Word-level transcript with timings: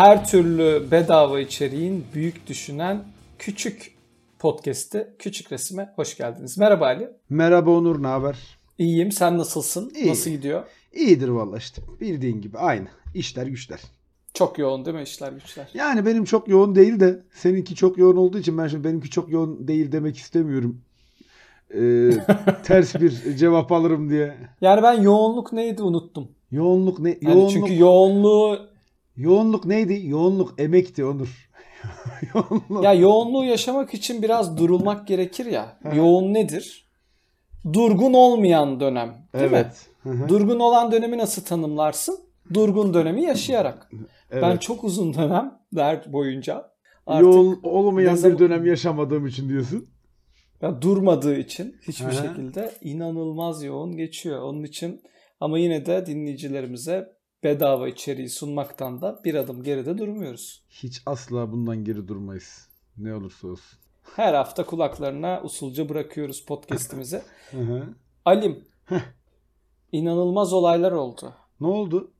Her 0.00 0.26
türlü 0.26 0.90
bedava 0.90 1.40
içeriğin 1.40 2.04
büyük 2.14 2.46
düşünen 2.46 3.04
küçük 3.38 3.94
podcast'i 4.38 5.06
Küçük 5.18 5.52
Resim'e 5.52 5.92
hoş 5.96 6.16
geldiniz. 6.16 6.58
Merhaba 6.58 6.86
Ali. 6.86 7.10
Merhaba 7.30 7.70
Onur, 7.70 8.02
ne 8.02 8.06
haber? 8.06 8.36
İyiyim. 8.78 9.12
Sen 9.12 9.38
nasılsın? 9.38 9.92
İyi. 9.96 10.10
Nasıl 10.10 10.30
gidiyor? 10.30 10.62
İyidir 10.92 11.28
valla 11.28 11.58
işte. 11.58 11.82
Bildiğin 12.00 12.40
gibi 12.40 12.58
aynı. 12.58 12.88
İşler 13.14 13.46
güçler. 13.46 13.80
Çok 14.34 14.58
yoğun 14.58 14.84
değil 14.84 14.96
mi 14.96 15.02
işler 15.02 15.32
güçler? 15.32 15.68
Yani 15.74 16.06
benim 16.06 16.24
çok 16.24 16.48
yoğun 16.48 16.74
değil 16.74 17.00
de 17.00 17.22
seninki 17.34 17.74
çok 17.74 17.98
yoğun 17.98 18.16
olduğu 18.16 18.38
için 18.38 18.58
ben 18.58 18.68
şimdi 18.68 18.84
benimki 18.84 19.10
çok 19.10 19.30
yoğun 19.30 19.68
değil 19.68 19.92
demek 19.92 20.16
istemiyorum. 20.16 20.80
Ee, 21.74 22.10
ters 22.64 22.94
bir 22.94 23.36
cevap 23.36 23.72
alırım 23.72 24.10
diye. 24.10 24.36
Yani 24.60 24.82
ben 24.82 25.02
yoğunluk 25.02 25.52
neydi 25.52 25.82
unuttum. 25.82 26.28
Yoğunluk 26.50 26.98
ne? 26.98 27.18
Yani 27.22 27.34
Yoğunluk, 27.34 27.50
çünkü 27.50 27.78
yoğunluğu 27.78 28.69
yoğunluk 29.16 29.64
neydi? 29.64 30.00
Yoğunluk 30.06 30.54
emekti 30.60 31.04
Onur. 31.04 31.50
yoğunluk. 32.34 32.84
ya 32.84 32.92
yoğunluğu 32.92 33.44
yaşamak 33.44 33.94
için 33.94 34.22
biraz 34.22 34.56
durulmak 34.58 35.06
gerekir 35.08 35.46
ya. 35.46 35.78
Yoğun 35.94 36.34
nedir? 36.34 36.90
Durgun 37.72 38.12
olmayan 38.12 38.80
dönem, 38.80 39.08
değil 39.34 39.50
mi? 39.50 39.56
evet. 39.56 39.86
Hı. 40.02 40.28
Durgun 40.28 40.60
olan 40.60 40.92
dönemi 40.92 41.18
nasıl 41.18 41.42
tanımlarsın? 41.44 42.18
Durgun 42.54 42.94
dönemi 42.94 43.22
yaşayarak. 43.22 43.90
evet. 44.30 44.42
Ben 44.42 44.56
çok 44.56 44.84
uzun 44.84 45.14
dönem 45.14 45.58
der 45.72 46.12
boyunca 46.12 46.70
artık 47.06 47.22
yoğun 47.34 47.60
olmayan 47.62 48.14
zaman- 48.14 48.34
bir 48.38 48.44
dönem 48.44 48.66
yaşamadığım 48.66 49.26
için 49.26 49.48
diyorsun. 49.48 49.88
ya 50.62 50.82
durmadığı 50.82 51.36
için 51.36 51.76
hiçbir 51.88 52.04
Aha. 52.06 52.12
şekilde 52.26 52.72
inanılmaz 52.82 53.62
yoğun 53.62 53.96
geçiyor. 53.96 54.42
Onun 54.42 54.62
için 54.62 55.00
ama 55.40 55.58
yine 55.58 55.86
de 55.86 56.06
dinleyicilerimize 56.06 57.08
bedava 57.44 57.88
içeriği 57.88 58.28
sunmaktan 58.28 59.00
da 59.02 59.20
bir 59.24 59.34
adım 59.34 59.62
geride 59.62 59.98
durmuyoruz. 59.98 60.62
Hiç 60.70 61.02
asla 61.06 61.52
bundan 61.52 61.84
geri 61.84 62.08
durmayız. 62.08 62.68
Ne 62.96 63.14
olursa 63.14 63.48
olsun. 63.48 63.78
Her 64.16 64.34
hafta 64.34 64.66
kulaklarına 64.66 65.40
usulca 65.44 65.88
bırakıyoruz 65.88 66.44
podcast'imizi. 66.44 67.22
Alim, 68.24 68.64
inanılmaz 69.92 70.52
olaylar 70.52 70.92
oldu. 70.92 71.32
Ne 71.60 71.66
oldu 71.66 72.10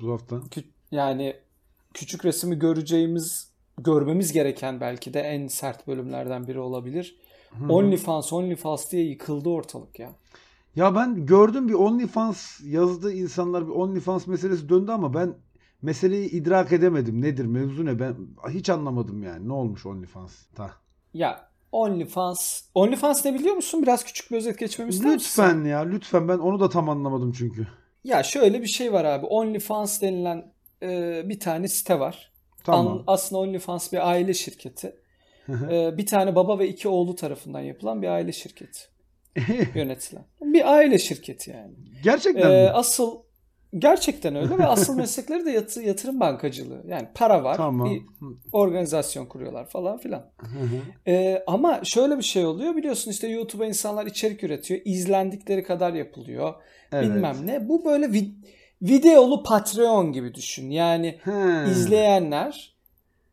bu 0.00 0.12
hafta? 0.12 0.36
Kü- 0.36 0.64
yani 0.90 1.36
küçük 1.94 2.24
resmi 2.24 2.58
göreceğimiz, 2.58 3.50
görmemiz 3.78 4.32
gereken 4.32 4.80
belki 4.80 5.14
de 5.14 5.20
en 5.20 5.46
sert 5.46 5.86
bölümlerden 5.86 6.46
biri 6.46 6.58
olabilir. 6.60 7.16
OnlyFans, 7.68 8.32
OnlyFans 8.32 8.92
diye 8.92 9.04
yıkıldı 9.04 9.48
ortalık 9.48 9.98
ya. 9.98 10.10
Ya 10.76 10.94
ben 10.94 11.26
gördüm 11.26 11.68
bir 11.68 11.74
OnlyFans 11.74 12.60
yazdı 12.64 13.12
insanlar 13.12 13.66
bir 13.66 13.72
OnlyFans 13.72 14.26
meselesi 14.26 14.68
döndü 14.68 14.92
ama 14.92 15.14
ben 15.14 15.34
meseleyi 15.82 16.30
idrak 16.30 16.72
edemedim. 16.72 17.22
Nedir 17.22 17.44
mevzu 17.44 17.84
ne? 17.86 17.98
Ben 18.00 18.16
hiç 18.50 18.70
anlamadım 18.70 19.22
yani. 19.22 19.48
Ne 19.48 19.52
olmuş 19.52 19.86
OnlyFans'ta? 19.86 20.70
Ya 21.14 21.48
OnlyFans, 21.72 22.62
OnlyFans 22.74 23.24
ne 23.24 23.34
biliyor 23.34 23.54
musun? 23.54 23.82
Biraz 23.82 24.04
küçük 24.04 24.30
bir 24.30 24.36
özet 24.36 24.58
geçmemi 24.58 24.88
ister 24.90 25.14
misin? 25.14 25.42
Lütfen 25.42 25.64
ya 25.64 25.80
lütfen 25.80 26.28
ben 26.28 26.38
onu 26.38 26.60
da 26.60 26.68
tam 26.68 26.88
anlamadım 26.88 27.32
çünkü. 27.32 27.66
Ya 28.04 28.22
şöyle 28.22 28.62
bir 28.62 28.66
şey 28.66 28.92
var 28.92 29.04
abi. 29.04 29.26
OnlyFans 29.26 30.02
denilen 30.02 30.52
e, 30.82 31.22
bir 31.28 31.40
tane 31.40 31.68
site 31.68 32.00
var. 32.00 32.32
Tamam. 32.64 32.88
An- 32.88 33.04
aslında 33.06 33.40
OnlyFans 33.40 33.92
bir 33.92 34.08
aile 34.10 34.34
şirketi. 34.34 34.96
E, 35.70 35.96
bir 35.98 36.06
tane 36.06 36.34
baba 36.34 36.58
ve 36.58 36.68
iki 36.68 36.88
oğlu 36.88 37.14
tarafından 37.16 37.60
yapılan 37.60 38.02
bir 38.02 38.08
aile 38.08 38.32
şirketi. 38.32 38.80
Yönetilen. 39.74 40.24
Bir 40.40 40.72
aile 40.74 40.98
şirketi 40.98 41.50
yani. 41.50 41.72
Gerçekten 42.04 42.50
E, 42.50 42.62
mi? 42.62 42.70
asıl 42.70 43.16
gerçekten 43.78 44.36
öyle 44.36 44.58
ve 44.58 44.66
asıl 44.66 44.94
meslekleri 44.96 45.44
de 45.46 45.50
yatı- 45.50 45.82
yatırım 45.82 46.20
bankacılığı. 46.20 46.82
Yani 46.88 47.08
para 47.14 47.44
var. 47.44 47.56
Tamam. 47.56 47.90
Bir 47.90 48.02
organizasyon 48.52 49.26
kuruyorlar 49.26 49.68
falan 49.68 49.98
filan. 49.98 50.30
Ee, 51.08 51.42
ama 51.46 51.80
şöyle 51.84 52.18
bir 52.18 52.22
şey 52.22 52.46
oluyor 52.46 52.76
biliyorsun 52.76 53.10
işte 53.10 53.28
YouTube'a 53.28 53.66
insanlar 53.66 54.06
içerik 54.06 54.44
üretiyor. 54.44 54.80
izlendikleri 54.84 55.62
kadar 55.64 55.92
yapılıyor. 55.92 56.54
Evet. 56.92 57.04
Bilmem 57.04 57.36
ne. 57.44 57.68
Bu 57.68 57.84
böyle 57.84 58.06
vi- 58.06 58.34
videolu 58.82 59.42
Patreon 59.42 60.12
gibi 60.12 60.34
düşün. 60.34 60.70
Yani 60.70 61.18
He. 61.24 61.70
izleyenler 61.70 62.77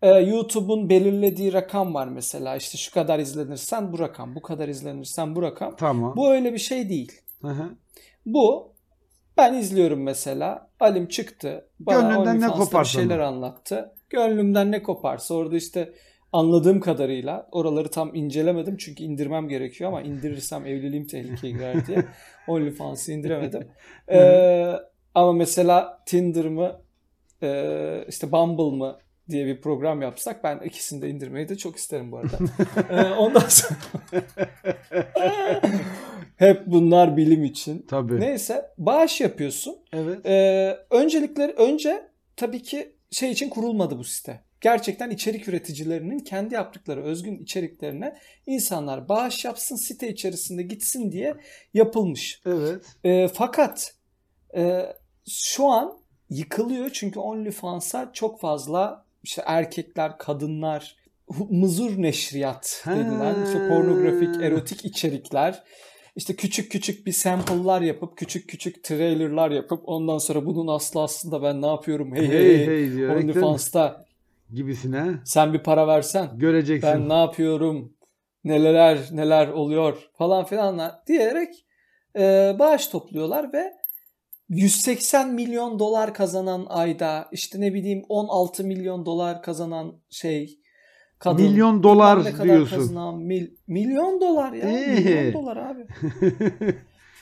e, 0.05 0.09
YouTube'un 0.09 0.89
belirlediği 0.89 1.53
rakam 1.53 1.93
var 1.93 2.07
mesela. 2.07 2.55
İşte 2.55 2.77
şu 2.77 2.93
kadar 2.93 3.19
izlenirsen 3.19 3.93
bu 3.93 3.99
rakam, 3.99 4.35
bu 4.35 4.41
kadar 4.41 4.67
izlenirsen 4.67 5.35
bu 5.35 5.41
rakam. 5.41 5.75
Tamam. 5.75 6.13
Bu 6.17 6.31
öyle 6.31 6.53
bir 6.53 6.57
şey 6.57 6.89
değil. 6.89 7.21
Hı 7.41 7.47
hı. 7.47 7.69
Bu 8.25 8.73
ben 9.37 9.53
izliyorum 9.53 10.03
mesela. 10.03 10.69
Alim 10.79 11.07
çıktı. 11.07 11.69
Bana 11.79 12.01
Gönlünden 12.01 12.25
ne 12.25 12.29
OnlyFans'ta 12.29 12.59
bir 12.59 12.65
koparsa 12.65 12.99
şeyler 12.99 13.17
mı? 13.17 13.25
anlattı. 13.25 13.91
Gönlümden 14.09 14.71
ne 14.71 14.83
koparsa 14.83 15.33
orada 15.33 15.55
işte 15.55 15.93
anladığım 16.31 16.79
kadarıyla 16.79 17.47
oraları 17.51 17.91
tam 17.91 18.15
incelemedim 18.15 18.77
çünkü 18.77 19.03
indirmem 19.03 19.47
gerekiyor 19.47 19.89
ama 19.89 20.01
indirirsem 20.01 20.65
evliliğim 20.65 21.07
tehlikeye 21.07 21.53
girer 21.53 21.87
diye 21.87 22.05
OnlyFans'ı 22.47 23.11
indiremedim. 23.11 23.67
Ee, 24.11 24.71
ama 25.15 25.33
mesela 25.33 26.03
Tinder 26.05 26.45
mı 26.45 26.81
e, 27.43 28.05
işte 28.07 28.31
Bumble 28.31 28.77
mı 28.77 28.97
diye 29.29 29.45
bir 29.45 29.61
program 29.61 30.01
yapsak 30.01 30.43
ben 30.43 30.59
ikisini 30.59 31.01
de 31.01 31.09
indirmeyi 31.09 31.49
de 31.49 31.57
çok 31.57 31.75
isterim 31.75 32.11
bu 32.11 32.17
arada. 32.17 32.37
Ee, 32.89 33.01
ondan 33.13 33.47
sonra 33.49 33.79
hep 36.35 36.67
bunlar 36.67 37.17
bilim 37.17 37.43
için. 37.43 37.85
Tabii. 37.89 38.19
Neyse 38.19 38.65
bağış 38.77 39.21
yapıyorsun. 39.21 39.77
Evet. 39.93 40.25
Ee, 40.25 40.77
öncelikleri 40.89 41.51
önce 41.51 42.07
tabii 42.35 42.61
ki 42.61 42.95
şey 43.11 43.31
için 43.31 43.49
kurulmadı 43.49 43.97
bu 43.97 44.03
site. 44.03 44.45
Gerçekten 44.61 45.09
içerik 45.09 45.47
üreticilerinin 45.47 46.19
kendi 46.19 46.53
yaptıkları 46.53 47.03
özgün 47.03 47.37
içeriklerine 47.37 48.17
insanlar 48.45 49.09
bağış 49.09 49.45
yapsın 49.45 49.75
site 49.75 50.09
içerisinde 50.09 50.63
gitsin 50.63 51.11
diye 51.11 51.35
yapılmış. 51.73 52.41
Evet. 52.45 52.85
Ee, 53.03 53.27
fakat 53.27 53.93
e, 54.57 54.85
şu 55.29 55.65
an 55.65 55.97
yıkılıyor 56.29 56.89
çünkü 56.93 57.19
OnlyFans'a 57.19 58.11
çok 58.13 58.39
fazla 58.39 59.04
işte 59.25 59.43
erkekler, 59.45 60.17
kadınlar, 60.17 60.95
mızur 61.49 62.01
neşriyat 62.01 62.81
Ha. 62.85 62.95
denilen 62.95 63.43
işte 63.43 63.67
pornografik, 63.67 64.41
erotik 64.41 64.85
içerikler 64.85 65.63
işte 66.15 66.35
küçük 66.35 66.71
küçük 66.71 67.07
bir 67.07 67.11
sample'lar 67.11 67.81
yapıp 67.81 68.17
küçük 68.17 68.49
küçük 68.49 68.83
trailer'lar 68.83 69.51
yapıp 69.51 69.81
ondan 69.89 70.17
sonra 70.17 70.45
bunun 70.45 70.67
aslı 70.67 71.01
aslında 71.03 71.43
ben 71.43 71.61
ne 71.61 71.67
yapıyorum 71.67 72.15
hey 72.15 72.27
hey, 72.27 72.39
Hey 72.39 72.65
hey, 72.65 72.91
diyerekten 72.95 73.23
OnlyFans'ta 73.23 74.05
gibisine 74.53 75.05
sen 75.25 75.53
bir 75.53 75.59
para 75.59 75.87
versen 75.87 76.29
göreceksin. 76.39 76.89
ben 76.89 77.09
ne 77.09 77.13
yapıyorum 77.13 77.93
neler 78.43 78.99
neler 79.11 79.47
oluyor 79.47 80.09
falan 80.17 80.45
filan 80.45 80.91
diyerek 81.07 81.65
e, 82.17 82.55
bağış 82.59 82.87
topluyorlar 82.87 83.53
ve 83.53 83.73
180 84.49 85.33
milyon 85.33 85.79
dolar 85.79 86.13
kazanan 86.13 86.65
ayda 86.69 87.27
işte 87.31 87.61
ne 87.61 87.73
bileyim 87.73 88.03
16 88.09 88.63
milyon 88.63 89.05
dolar 89.05 89.41
kazanan 89.41 89.93
şey 90.09 90.59
kadın 91.19 91.45
Milyon 91.45 91.83
dolar 91.83 92.23
ne 92.25 92.31
kadar 92.31 92.43
diyorsun. 92.45 92.77
kazanan 92.77 93.17
mil, 93.17 93.47
milyon 93.67 94.21
dolar 94.21 94.53
ya 94.53 94.69
Ee. 94.69 94.93
milyon 94.93 95.33
dolar 95.33 95.57
abi. 95.57 95.85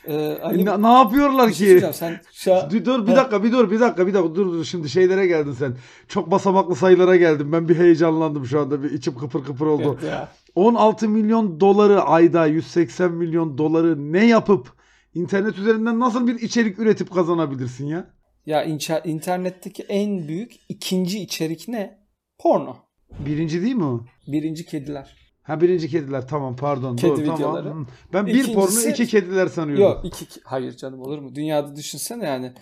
Ee, 0.07 0.37
Ali, 0.41 0.65
ne, 0.65 0.81
ne 0.81 0.87
yapıyorlar 0.93 1.43
şey 1.45 1.51
ki? 1.51 1.57
söyleyeceğim. 1.65 1.93
sen 1.93 2.19
şu 2.33 2.51
Dur, 2.71 2.85
dur 2.85 3.07
bir 3.07 3.15
dakika 3.15 3.43
bir 3.43 3.51
dur 3.51 3.71
bir 3.71 3.79
dakika 3.79 4.07
bir 4.07 4.13
dakika 4.13 4.35
dur 4.35 4.45
dur 4.53 4.63
şimdi 4.65 4.89
şeylere 4.89 5.27
geldin 5.27 5.51
sen. 5.59 5.75
Çok 6.07 6.31
basamaklı 6.31 6.75
sayılara 6.75 7.15
geldin. 7.15 7.51
Ben 7.51 7.69
bir 7.69 7.75
heyecanlandım 7.77 8.45
şu 8.45 8.59
anda 8.59 8.83
bir 8.83 8.91
içim 8.91 9.17
kıpır 9.17 9.43
kıpır 9.45 9.65
oldu. 9.65 9.97
Evet 10.01 10.11
ya. 10.11 10.29
16 10.55 11.09
milyon 11.09 11.59
doları 11.59 12.01
ayda 12.01 12.45
180 12.45 13.11
milyon 13.11 13.57
doları 13.57 14.13
ne 14.13 14.25
yapıp 14.25 14.73
internet 15.13 15.57
üzerinden 15.57 15.99
nasıl 15.99 16.27
bir 16.27 16.35
içerik 16.41 16.79
üretip 16.79 17.13
kazanabilirsin 17.13 17.85
ya? 17.87 18.05
Ya 18.45 18.65
inça- 18.65 19.07
internetteki 19.07 19.83
en 19.83 20.27
büyük 20.27 20.51
ikinci 20.69 21.19
içerik 21.19 21.67
ne? 21.67 21.99
Porno. 22.39 22.75
Birinci 23.19 23.61
değil 23.61 23.75
mi 23.75 23.83
o? 23.83 24.01
Birinci 24.27 24.65
kediler. 24.65 25.15
Ha 25.43 25.61
birinci 25.61 25.89
kediler 25.89 26.27
tamam 26.27 26.55
pardon. 26.55 26.95
Kedi 26.95 27.25
doğru, 27.25 27.35
videoları. 27.35 27.67
Tamam. 27.69 27.87
Ben 28.13 28.25
bir 28.25 28.31
İkincisi- 28.33 28.53
porno 28.53 28.89
iki 28.89 29.07
kediler 29.07 29.47
sanıyordum. 29.47 29.83
Yok 29.83 30.05
iki 30.05 30.25
hayır 30.43 30.77
canım 30.77 30.99
olur 31.01 31.19
mu? 31.19 31.35
Dünyada 31.35 31.75
düşünsene 31.75 32.25
yani 32.25 32.53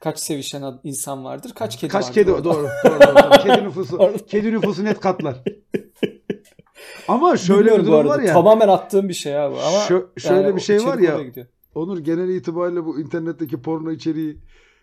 kaç 0.00 0.18
sevişen 0.18 0.62
insan 0.84 1.24
vardır, 1.24 1.52
kaç 1.54 1.76
kedi 1.76 1.92
Kaç 1.92 2.02
vardır 2.04 2.14
kedi 2.14 2.32
orada. 2.32 2.44
doğru 2.44 2.68
doğru, 2.84 3.00
doğru. 3.00 3.42
kedi 3.42 3.64
nüfusu 3.64 4.16
kedi 4.26 4.52
nüfusu 4.52 4.84
net 4.84 5.00
katlar. 5.00 5.42
Ama 7.08 7.36
şöyle 7.36 7.60
Bilmiyorum 7.60 7.86
bir 7.86 7.90
durum 7.92 8.08
var 8.08 8.20
ya. 8.20 8.32
Tamamen 8.32 8.68
attığım 8.68 9.08
bir 9.08 9.14
şey 9.14 9.38
abi 9.38 9.54
ama 9.54 9.76
Şö- 9.78 10.20
şöyle 10.20 10.42
yani 10.46 10.56
bir 10.56 10.60
şey 10.60 10.84
var 10.84 10.98
ya. 10.98 11.22
gidiyor. 11.22 11.46
Onur 11.78 11.98
genel 11.98 12.28
itibariyle 12.28 12.84
bu 12.84 13.00
internetteki 13.00 13.62
porno 13.62 13.90
içeriği 13.90 14.36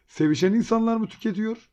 sevişen 0.08 0.54
insanlar 0.54 0.98
mı 0.98 1.08
tüketiyor? 1.08 1.70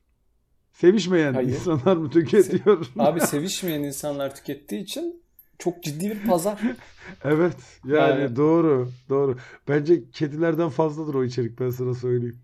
Sevişmeyen 0.72 1.34
Hayır. 1.34 1.48
insanlar 1.48 1.96
mı 1.96 2.10
tüketiyor? 2.10 2.86
Abi 2.98 3.20
sevişmeyen 3.20 3.82
insanlar 3.82 4.34
tükettiği 4.34 4.82
için 4.82 5.22
çok 5.58 5.82
ciddi 5.82 6.10
bir 6.10 6.26
pazar. 6.26 6.60
evet 7.24 7.56
yani, 7.84 8.20
Yani- 8.22 8.36
doğru 8.36 8.88
doğru. 9.08 9.36
Bence 9.68 10.10
kedilerden 10.10 10.68
fazladır 10.68 11.14
o 11.14 11.24
içerik 11.24 11.60
ben 11.60 11.70
sana 11.70 11.94
söyleyeyim. 11.94 12.38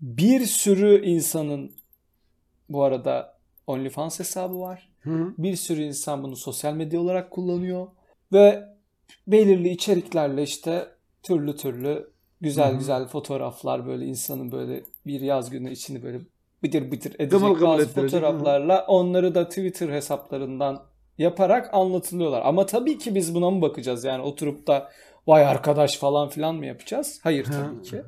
Bir 0.00 0.40
sürü 0.46 1.04
insanın 1.04 1.72
bu 2.68 2.82
arada 2.82 3.38
OnlyFans 3.66 4.20
hesabı 4.20 4.60
var. 4.60 4.88
Hı 5.00 5.10
hı. 5.10 5.34
Bir 5.38 5.56
sürü 5.56 5.82
insan 5.82 6.22
bunu 6.22 6.36
sosyal 6.36 6.74
medya 6.74 7.00
olarak 7.00 7.30
kullanıyor. 7.30 7.86
Ve 8.32 8.64
belirli 9.26 9.68
içeriklerle 9.68 10.42
işte 10.42 10.88
türlü 11.22 11.56
türlü 11.56 12.17
güzel 12.40 12.70
Hı 12.70 12.74
hı. 12.74 12.78
güzel 12.78 13.06
fotoğraflar 13.06 13.86
böyle 13.86 14.06
insanın 14.06 14.52
böyle 14.52 14.82
bir 15.06 15.20
yaz 15.20 15.50
günü 15.50 15.70
içini 15.72 16.02
böyle 16.02 16.20
bıdır 16.62 16.90
bıdır 16.90 17.14
edecek 17.14 17.30
Gımıl 17.30 17.54
gımıl 17.54 17.72
bazı 17.72 17.82
ettirecek, 17.82 18.20
fotoğraflarla 18.20 18.84
onları 18.86 19.34
da 19.34 19.48
Twitter 19.48 19.88
hesaplarından 19.88 20.82
yaparak 21.18 21.74
anlatılıyorlar. 21.74 22.42
Ama 22.44 22.66
tabii 22.66 22.98
ki 22.98 23.14
biz 23.14 23.34
buna 23.34 23.50
mı 23.50 23.62
bakacağız 23.62 24.04
yani 24.04 24.22
oturup 24.22 24.66
da 24.66 24.90
vay 25.26 25.46
arkadaş 25.46 25.96
falan 25.96 26.28
filan 26.28 26.54
mı 26.54 26.66
yapacağız? 26.66 27.20
Hayır 27.22 27.44
Ha. 27.46 27.52
tabii 27.52 27.82
ki. 27.82 28.02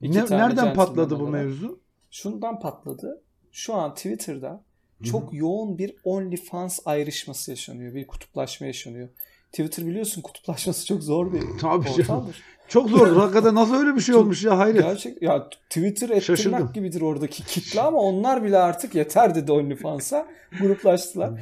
İki 0.00 0.18
Ne, 0.18 0.24
nereden 0.30 0.74
patladı 0.74 1.10
bu 1.20 1.22
olarak. 1.24 1.32
mevzu? 1.44 1.80
Şundan 2.10 2.60
patladı. 2.60 3.22
Şu 3.52 3.74
an 3.74 3.94
Twitter'da 3.94 4.64
çok 5.04 5.34
yoğun 5.34 5.78
bir 5.78 5.94
OnlyFans 6.04 6.78
ayrışması 6.84 7.50
yaşanıyor. 7.50 7.94
Bir 7.94 8.06
kutuplaşma 8.06 8.66
yaşanıyor. 8.66 9.08
Twitter 9.52 9.86
biliyorsun 9.86 10.22
kutuplaşması 10.22 10.86
çok 10.86 11.02
zor 11.02 11.32
bir 11.32 11.40
Tabii 11.60 11.84
canım. 11.84 12.00
ortamdır. 12.00 12.42
Çok 12.68 12.88
zordur. 12.90 13.16
Hakikaten 13.16 13.54
nasıl 13.54 13.74
öyle 13.74 13.94
bir 13.96 14.00
şey 14.00 14.14
olmuş 14.14 14.44
ya 14.44 14.58
hayret. 14.58 14.82
Gerçek 14.82 15.22
ya 15.22 15.48
Twitter 15.48 16.08
et 16.08 16.22
Şaşırdım. 16.22 16.58
tırnak 16.58 16.74
gibidir 16.74 17.00
oradaki 17.00 17.44
kitle 17.46 17.80
ama 17.80 17.98
onlar 17.98 18.44
bile 18.44 18.58
artık 18.58 18.94
yeter 18.94 19.34
dedi 19.34 19.52
OnlyFans'a. 19.52 20.26
Gruplaştılar. 20.60 21.40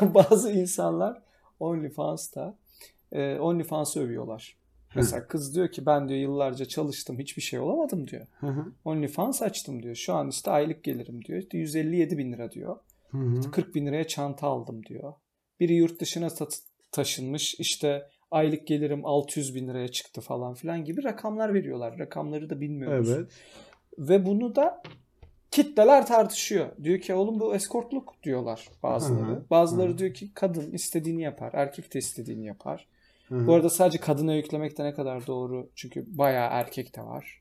Bazı 0.02 0.52
insanlar 0.52 1.22
OnlyFans'ta 1.60 2.54
e, 3.12 3.38
OnlyFans'ı 3.38 4.00
övüyorlar. 4.00 4.56
Mesela 4.94 5.26
kız 5.26 5.54
diyor 5.54 5.68
ki 5.68 5.86
ben 5.86 6.08
diyor 6.08 6.20
yıllarca 6.20 6.64
çalıştım 6.64 7.18
hiçbir 7.18 7.42
şey 7.42 7.60
olamadım 7.60 8.08
diyor. 8.08 8.26
OnlyFans 8.84 9.42
açtım 9.42 9.82
diyor. 9.82 9.94
Şu 9.94 10.14
an 10.14 10.28
işte 10.28 10.50
aylık 10.50 10.84
gelirim 10.84 11.24
diyor. 11.24 11.38
İşte 11.38 11.58
157 11.58 12.18
bin 12.18 12.32
lira 12.32 12.52
diyor. 12.52 12.76
Hı 13.10 13.18
hı. 13.18 13.50
40 13.50 13.74
bin 13.74 13.86
liraya 13.86 14.06
çanta 14.06 14.46
aldım 14.46 14.82
diyor. 14.86 15.12
Biri 15.60 15.74
yurt 15.74 16.00
dışına 16.00 16.28
ta- 16.30 16.48
taşınmış 16.92 17.54
işte 17.54 18.08
aylık 18.30 18.66
gelirim 18.66 19.06
600 19.06 19.54
bin 19.54 19.68
liraya 19.68 19.88
çıktı 19.88 20.20
falan 20.20 20.54
filan 20.54 20.84
gibi 20.84 21.04
rakamlar 21.04 21.54
veriyorlar. 21.54 21.98
Rakamları 21.98 22.50
da 22.50 22.60
bilmiyoruz. 22.60 23.10
Evet. 23.10 23.30
Ve 23.98 24.26
bunu 24.26 24.56
da 24.56 24.82
kitleler 25.50 26.06
tartışıyor. 26.06 26.66
Diyor 26.82 26.98
ki 26.98 27.14
oğlum 27.14 27.40
bu 27.40 27.54
eskortluk 27.54 28.22
diyorlar 28.22 28.68
bazıları. 28.82 29.26
Hı 29.26 29.36
hı. 29.36 29.44
Bazıları 29.50 29.88
Hı 29.90 29.94
hı. 29.94 29.98
diyor 29.98 30.14
ki 30.14 30.34
kadın 30.34 30.72
istediğini 30.72 31.22
yapar. 31.22 31.50
Erkek 31.54 31.94
de 31.94 31.98
istediğini 31.98 32.46
yapar. 32.46 32.88
Hı 33.28 33.34
hı. 33.34 33.46
Bu 33.46 33.54
arada 33.54 33.70
sadece 33.70 33.98
kadına 33.98 34.34
yüklemek 34.34 34.78
de 34.78 34.84
ne 34.84 34.94
kadar 34.94 35.26
doğru. 35.26 35.70
Çünkü 35.74 36.04
bayağı 36.06 36.48
erkek 36.50 36.96
de 36.96 37.02
var. 37.02 37.40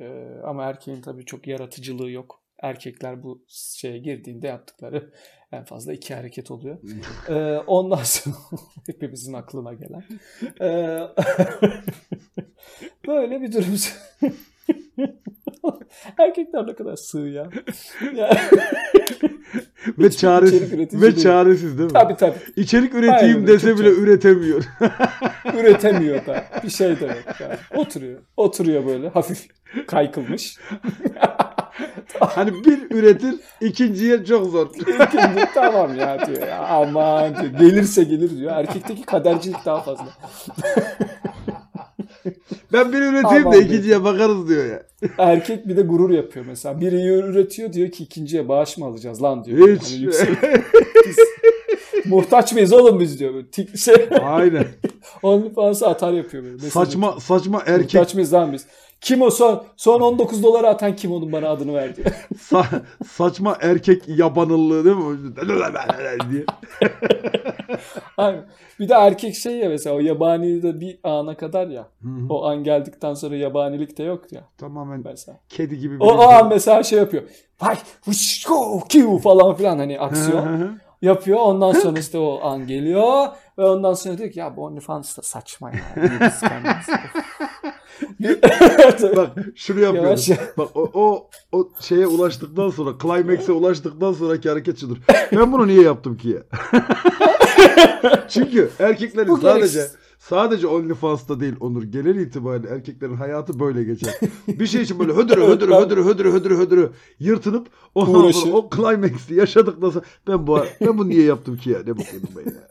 Ee, 0.00 0.40
ama 0.44 0.64
erkeğin 0.64 1.00
tabii 1.00 1.24
çok 1.24 1.46
yaratıcılığı 1.46 2.10
yok. 2.10 2.43
Erkekler 2.62 3.22
bu 3.22 3.44
şeye 3.48 3.98
girdiğinde 3.98 4.46
yaptıkları 4.46 5.12
en 5.52 5.64
fazla 5.64 5.92
iki 5.92 6.14
hareket 6.14 6.50
oluyor. 6.50 6.78
Ee, 7.28 7.58
ondan 7.58 8.02
sonra 8.02 8.36
hepimizin 8.86 9.32
aklına 9.32 9.72
gelen. 9.74 10.04
Ee, 10.60 11.00
böyle 13.06 13.40
bir 13.42 13.52
durum. 13.52 13.74
Erkekler 16.18 16.66
ne 16.66 16.74
kadar 16.74 16.96
sığ 16.96 17.18
ya. 17.18 17.50
Ve 19.98 20.10
çaresiz. 20.10 21.02
Ve 21.02 21.16
çaresiz 21.16 21.78
değil 21.78 21.90
mi? 21.90 21.92
tabii 21.92 22.16
tabii. 22.16 22.38
İçerik 22.56 22.94
üreteyim 22.94 23.36
Aynen, 23.36 23.46
dese 23.46 23.78
bile 23.78 23.90
çok. 23.90 23.98
üretemiyor. 23.98 24.64
Üretemiyor 25.54 26.26
da. 26.26 26.44
Bir 26.64 26.70
şey 26.70 27.00
de 27.00 27.04
yok. 27.06 27.40
Yani. 27.40 27.56
Oturuyor. 27.74 28.20
Oturuyor 28.36 28.86
böyle 28.86 29.08
hafif 29.08 29.46
kaykılmış. 29.86 30.58
hani 32.20 32.64
bir 32.64 32.90
üretir, 32.90 33.34
ikinciye 33.60 34.24
çok 34.24 34.46
zor. 34.50 34.66
İkinci 34.76 35.46
tamam 35.54 35.98
ya 35.98 36.26
diyor. 36.26 36.48
Ya, 36.48 36.58
aman 36.68 37.34
diyor. 37.36 37.52
Gelirse 37.60 38.04
gelir 38.04 38.36
diyor. 38.38 38.52
Erkekteki 38.56 39.02
kadercilik 39.02 39.64
daha 39.64 39.80
fazla. 39.80 40.06
Ben 42.72 42.92
bir 42.92 42.98
üreteyim 43.02 43.52
de 43.52 43.58
ikinciye 43.58 44.04
bakarız 44.04 44.48
diyor 44.48 44.66
ya. 44.66 44.82
Erkek 45.18 45.68
bir 45.68 45.76
de 45.76 45.82
gurur 45.82 46.10
yapıyor 46.10 46.44
mesela. 46.48 46.80
Biri 46.80 47.06
üretiyor 47.06 47.72
diyor 47.72 47.90
ki 47.90 48.04
ikinciye 48.04 48.48
bağış 48.48 48.78
mı 48.78 48.84
alacağız 48.86 49.22
lan 49.22 49.44
diyor. 49.44 49.68
Hiç. 49.68 49.92
Hani 49.92 50.02
yüksek- 50.02 50.62
Biz 51.06 51.16
muhtaç 52.06 52.52
mıyız 52.52 52.72
oğlum 52.72 53.00
biz 53.00 53.18
diyor. 53.20 53.34
Böyle 53.34 53.46
tik 53.50 53.78
şey, 53.78 53.94
Aynen. 54.22 54.66
OnlyFans'a 55.22 55.88
atar 55.88 56.12
yapıyor 56.12 56.42
böyle. 56.42 56.54
Mesaj 56.54 56.72
Saçma 56.72 57.20
saçma 57.20 57.58
atıyor. 57.58 57.78
erkek 57.78 57.94
Muhtaç 57.94 58.14
mıyız 58.14 58.32
lan 58.32 58.52
biz? 58.52 58.66
Kim 59.04 59.22
o 59.22 59.30
son 59.30 59.64
son 59.76 60.00
19 60.00 60.42
dolara 60.42 60.68
atan 60.68 60.96
kim 60.96 61.12
onun 61.12 61.32
bana 61.32 61.48
adını 61.48 61.74
ver 61.74 61.96
diyor. 61.96 62.08
sa- 62.36 62.82
saçma 63.06 63.56
erkek 63.60 64.08
yabanıllığı 64.08 64.84
değil 64.84 64.96
mi? 64.96 65.36
diye. 66.30 66.44
Bir 68.80 68.88
de 68.88 68.94
erkek 68.94 69.36
şey 69.36 69.56
ya 69.56 69.68
mesela 69.68 69.96
o 69.96 70.00
yabani 70.00 70.62
de 70.62 70.80
bir 70.80 70.98
ana 71.04 71.36
kadar 71.36 71.66
ya. 71.66 71.88
Hı 72.02 72.08
hı. 72.08 72.26
O 72.28 72.44
an 72.44 72.64
geldikten 72.64 73.14
sonra 73.14 73.36
yabanilik 73.36 73.98
de 73.98 74.02
yok 74.02 74.32
ya 74.32 74.44
Tamamen 74.58 75.00
mesela. 75.04 75.38
kedi 75.48 75.78
gibi 75.78 75.94
bir 75.94 76.00
O, 76.00 76.08
o 76.08 76.28
an 76.28 76.48
mesela 76.48 76.82
şey 76.82 76.98
yapıyor. 76.98 77.22
Vay 77.62 77.76
go, 78.48 78.80
kiu 78.88 79.18
falan 79.18 79.54
filan 79.54 79.78
hani 79.78 80.00
aksiyon 80.00 80.78
yapıyor. 81.02 81.38
Ondan 81.40 81.72
sonra 81.72 81.98
işte 81.98 82.18
o 82.18 82.40
an 82.42 82.66
geliyor 82.66 83.26
ve 83.58 83.64
ondan 83.64 83.94
sonra 83.94 84.18
diyor 84.18 84.30
ki 84.30 84.38
ya 84.38 84.56
bu 84.56 84.64
OnlyFans 84.64 85.18
da 85.18 85.22
saçma 85.22 85.70
ya. 85.70 85.80
Bak 89.16 89.30
şunu 89.54 89.80
yapıyoruz. 89.80 90.30
Bak 90.58 90.68
o, 90.74 90.90
o 90.94 91.28
o 91.52 91.68
şeye 91.80 92.06
ulaştıktan 92.06 92.70
sonra 92.70 92.90
climax'e 93.02 93.52
ulaştıktan 93.52 94.12
sonraki 94.12 94.48
hareket 94.48 94.80
şudur. 94.80 94.96
Ben 95.32 95.52
bunu 95.52 95.66
niye 95.66 95.82
yaptım 95.82 96.16
ki 96.16 96.28
ya? 96.28 96.40
Çünkü 98.28 98.70
erkeklerin 98.78 99.28
Bu 99.28 99.36
sadece 99.36 99.78
gereksiz. 99.78 99.96
Sadece 100.28 100.66
OnlyFans'ta 100.66 101.40
değil 101.40 101.54
Onur 101.60 101.82
genel 101.82 102.16
itibariyle 102.16 102.68
erkeklerin 102.68 103.16
hayatı 103.16 103.60
böyle 103.60 103.84
geçer. 103.84 104.14
Bir 104.48 104.66
şey 104.66 104.82
için 104.82 104.98
böyle 104.98 105.12
hödürü 105.12 105.42
hödürü 105.42 105.74
hödürü 105.74 106.04
hödürü 106.04 106.32
hödürü 106.32 106.58
hödürü 106.58 106.92
yırtınıp 107.18 107.68
ondan 107.94 108.14
Uğraşır. 108.14 108.40
sonra 108.40 108.56
o 108.56 108.70
climax'i 108.76 109.34
yaşadıktan 109.34 109.90
sonra 109.90 110.04
ben 110.28 110.46
bu 110.46 110.60
ben 110.80 110.98
bunu 110.98 111.08
niye 111.08 111.24
yaptım 111.24 111.56
ki 111.56 111.70
ya? 111.70 111.78
Ne 111.78 111.98
bakıyordum 111.98 112.30
ben 112.36 112.44
ya? 112.44 112.68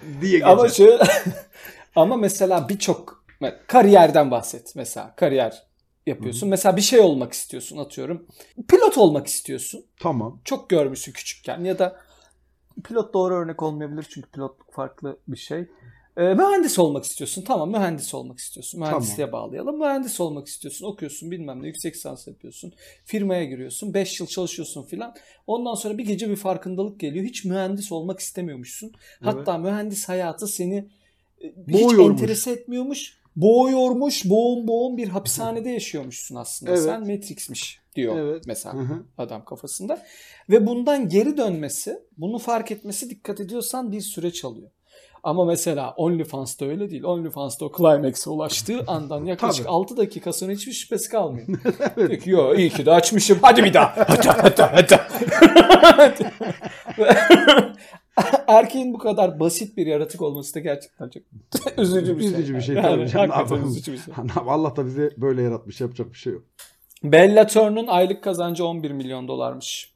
diye 0.20 0.32
geçer. 0.32 0.48
ama 0.48 0.68
şöyle 0.68 1.04
ama 1.96 2.16
mesela 2.16 2.68
birçok 2.68 3.24
kariyerden 3.66 4.30
bahset 4.30 4.76
mesela 4.76 5.14
kariyer 5.16 5.66
yapıyorsun. 6.06 6.48
Mesela 6.48 6.76
bir 6.76 6.82
şey 6.82 7.00
olmak 7.00 7.32
istiyorsun 7.32 7.78
atıyorum. 7.78 8.26
Pilot 8.68 8.98
olmak 8.98 9.26
istiyorsun. 9.26 9.84
Tamam. 10.00 10.40
Çok 10.44 10.70
görmüşsün 10.70 11.12
küçükken 11.12 11.64
ya 11.64 11.78
da 11.78 12.00
pilot 12.84 13.14
doğru 13.14 13.34
örnek 13.34 13.62
olmayabilir 13.62 14.06
çünkü 14.10 14.30
pilotluk 14.30 14.72
farklı 14.72 15.18
bir 15.28 15.36
şey. 15.36 15.66
Ee, 16.16 16.34
mühendis 16.34 16.78
olmak 16.78 17.04
istiyorsun. 17.04 17.42
Tamam 17.42 17.70
mühendis 17.70 18.14
olmak 18.14 18.38
istiyorsun. 18.38 18.80
Mühendisliğe 18.80 19.32
bağlayalım. 19.32 19.78
Mühendis 19.78 20.20
olmak 20.20 20.46
istiyorsun. 20.46 20.86
Okuyorsun 20.86 21.30
bilmem 21.30 21.62
ne 21.62 21.66
yüksek 21.66 21.94
lisans 21.94 22.26
yapıyorsun. 22.26 22.72
Firmaya 23.04 23.44
giriyorsun. 23.44 23.94
5 23.94 24.20
yıl 24.20 24.26
çalışıyorsun 24.26 24.82
filan. 24.82 25.14
Ondan 25.46 25.74
sonra 25.74 25.98
bir 25.98 26.04
gece 26.04 26.30
bir 26.30 26.36
farkındalık 26.36 27.00
geliyor. 27.00 27.24
Hiç 27.24 27.44
mühendis 27.44 27.92
olmak 27.92 28.20
istemiyormuşsun. 28.20 28.92
Hatta 29.22 29.58
mühendis 29.58 30.08
hayatı 30.08 30.46
seni 30.46 30.88
e, 31.42 31.52
hiç 31.68 31.82
Boğuyormuş. 31.82 32.20
enterese 32.20 32.50
etmiyormuş. 32.50 33.16
Boğuyormuş. 33.36 34.24
Boğum 34.24 34.68
boğum 34.68 34.96
bir 34.96 35.08
hapishanede 35.08 35.70
yaşıyormuşsun 35.70 36.36
aslında. 36.36 36.72
Evet. 36.72 36.82
Sen 36.82 37.00
Matrix'miş 37.00 37.78
diyor 37.96 38.16
Evet. 38.18 38.44
mesela 38.46 38.74
adam 39.18 39.44
kafasında. 39.44 40.02
Ve 40.50 40.66
bundan 40.66 41.08
geri 41.08 41.36
dönmesi, 41.36 41.98
bunu 42.18 42.38
fark 42.38 42.70
etmesi 42.70 43.10
dikkat 43.10 43.40
ediyorsan 43.40 43.92
bir 43.92 44.00
süreç 44.00 44.44
alıyor. 44.44 44.70
Ama 45.26 45.44
mesela 45.44 45.94
OnlyFans'ta 45.96 46.66
öyle 46.66 46.90
değil. 46.90 47.04
OnlyFans'ta 47.04 47.64
o 47.64 47.72
climax'e 47.76 48.30
ulaştığı 48.30 48.84
andan 48.86 49.24
yaklaşık 49.24 49.64
Tabii. 49.64 49.74
6 49.74 49.96
dakika 49.96 50.32
sonra 50.32 50.52
hiçbir 50.52 50.72
şüphesi 50.72 51.08
kalmıyor. 51.08 51.46
Diyor 51.96 52.20
ki 52.20 52.30
yo 52.30 52.54
iyi 52.54 52.70
ki 52.70 52.86
de 52.86 52.90
açmışım. 52.90 53.38
Hadi 53.42 53.64
bir 53.64 53.74
daha. 53.74 53.94
Hadi 54.08 54.28
hadi 54.28 54.62
hadi. 55.82 56.32
Erkeğin 58.46 58.94
bu 58.94 58.98
kadar 58.98 59.40
basit 59.40 59.76
bir 59.76 59.86
yaratık 59.86 60.22
olması 60.22 60.54
da 60.54 60.60
gerçekten 60.60 61.08
çok 61.08 61.22
üzücü 61.78 62.18
bir 62.18 62.22
şey. 62.22 62.32
Üzücü 62.32 62.54
bir 62.54 62.60
şey 62.60 62.74
Yani 62.74 62.86
tabii. 62.86 63.24
Ne 63.24 63.26
hakikaten 63.26 63.66
üzücü 63.66 63.92
bir 63.92 63.98
şey. 63.98 64.14
Allah 64.46 64.76
da 64.76 64.86
bizi 64.86 65.10
böyle 65.16 65.42
yaratmış. 65.42 65.80
Yapacak 65.80 66.12
bir 66.12 66.18
şey 66.18 66.32
yok. 66.32 66.42
Bellator'un 67.04 67.86
aylık 67.86 68.24
kazancı 68.24 68.66
11 68.66 68.90
milyon 68.90 69.28
dolarmış. 69.28 69.95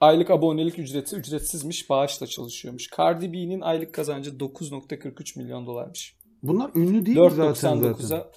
Aylık 0.00 0.30
abonelik 0.30 0.78
ücreti 0.78 1.16
ücretsizmiş, 1.16 1.90
bağışla 1.90 2.26
çalışıyormuş. 2.26 2.90
Cardi 2.96 3.32
B'nin 3.32 3.60
aylık 3.60 3.94
kazancı 3.94 4.30
9.43 4.30 5.38
milyon 5.38 5.66
dolarmış. 5.66 6.16
Bunlar 6.42 6.70
ünlü 6.74 7.06
değil 7.06 7.18
mi 7.18 7.30
zaten 7.30 7.54
zaten? 7.54 7.92
4.99'a 7.92 8.30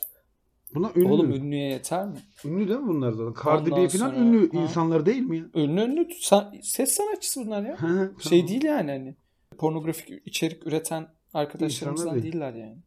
Bunlar 0.75 0.91
ünlü. 0.95 1.07
oğlum 1.11 1.31
ünlüye 1.31 1.69
yeter 1.69 2.05
mi? 2.07 2.17
Ünlü 2.45 2.67
değil 2.67 2.79
mi 2.79 2.87
bunlar 2.87 3.11
zaten? 3.11 3.43
Cardi 3.45 3.69
Ondan 3.73 3.83
B 3.83 3.89
falan 3.89 4.09
sonra- 4.09 4.19
ünlü 4.19 4.51
Ha. 4.51 4.61
insanlar 4.63 5.05
değil 5.05 5.21
mi 5.21 5.37
ya? 5.37 5.45
Ünlü 5.55 5.81
ünlü 5.81 6.07
san- 6.21 6.55
ses 6.63 6.91
sanatçısı 6.91 7.45
bunlar 7.45 7.63
ya. 7.63 7.77
Şey 8.19 8.39
tamam. 8.39 8.47
değil 8.47 8.63
yani 8.63 8.91
hani 8.91 9.15
pornografik 9.57 10.21
içerik 10.27 10.67
üreten 10.67 11.07
arkadaşlarımızdan 11.33 12.05
İnsanlar 12.07 12.23
değil. 12.23 12.33
değiller 12.33 12.53
yani. 12.53 12.77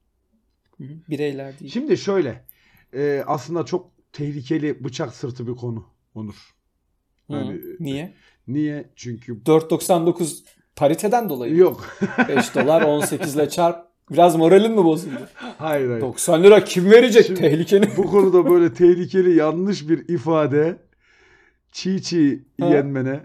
Bireyler 1.08 1.58
değil. 1.58 1.70
Şimdi 1.72 1.96
şöyle. 1.96 2.44
e, 2.94 3.22
aslında 3.26 3.64
çok 3.64 3.90
tehlikeli 4.12 4.84
bıçak 4.84 5.14
sırtı 5.14 5.46
bir 5.46 5.54
konu 5.54 5.84
Onur. 6.14 6.54
Hı, 7.26 7.32
yani- 7.34 7.60
Niye? 7.80 8.14
Niye? 8.48 8.90
Çünkü 8.96 9.32
4.99 9.42 10.38
pariteden 10.76 11.28
dolayı. 11.28 11.56
yok. 11.56 11.86
5 12.28 12.54
dolar 12.54 12.82
18 12.82 13.34
ile 13.36 13.48
çarp. 13.48 13.92
Biraz 14.10 14.36
moralin 14.36 14.70
mi 14.72 14.84
bozuldu? 14.84 15.28
hayır 15.58 15.88
hayır. 15.88 16.00
90 16.00 16.42
lira 16.42 16.64
kim 16.64 16.90
verecek? 16.90 17.26
Şimdi- 17.26 17.40
Tehlikeli. 17.40 17.88
Bu 17.96 18.06
konuda 18.06 18.50
böyle 18.50 18.74
tehlikeli 18.74 19.34
yanlış 19.38 19.88
bir 19.88 20.08
ifade 20.08 20.76
çiğ 21.72 22.02
çiğ 22.02 22.44
Ha. 22.60 22.66
yenmene 22.66 23.20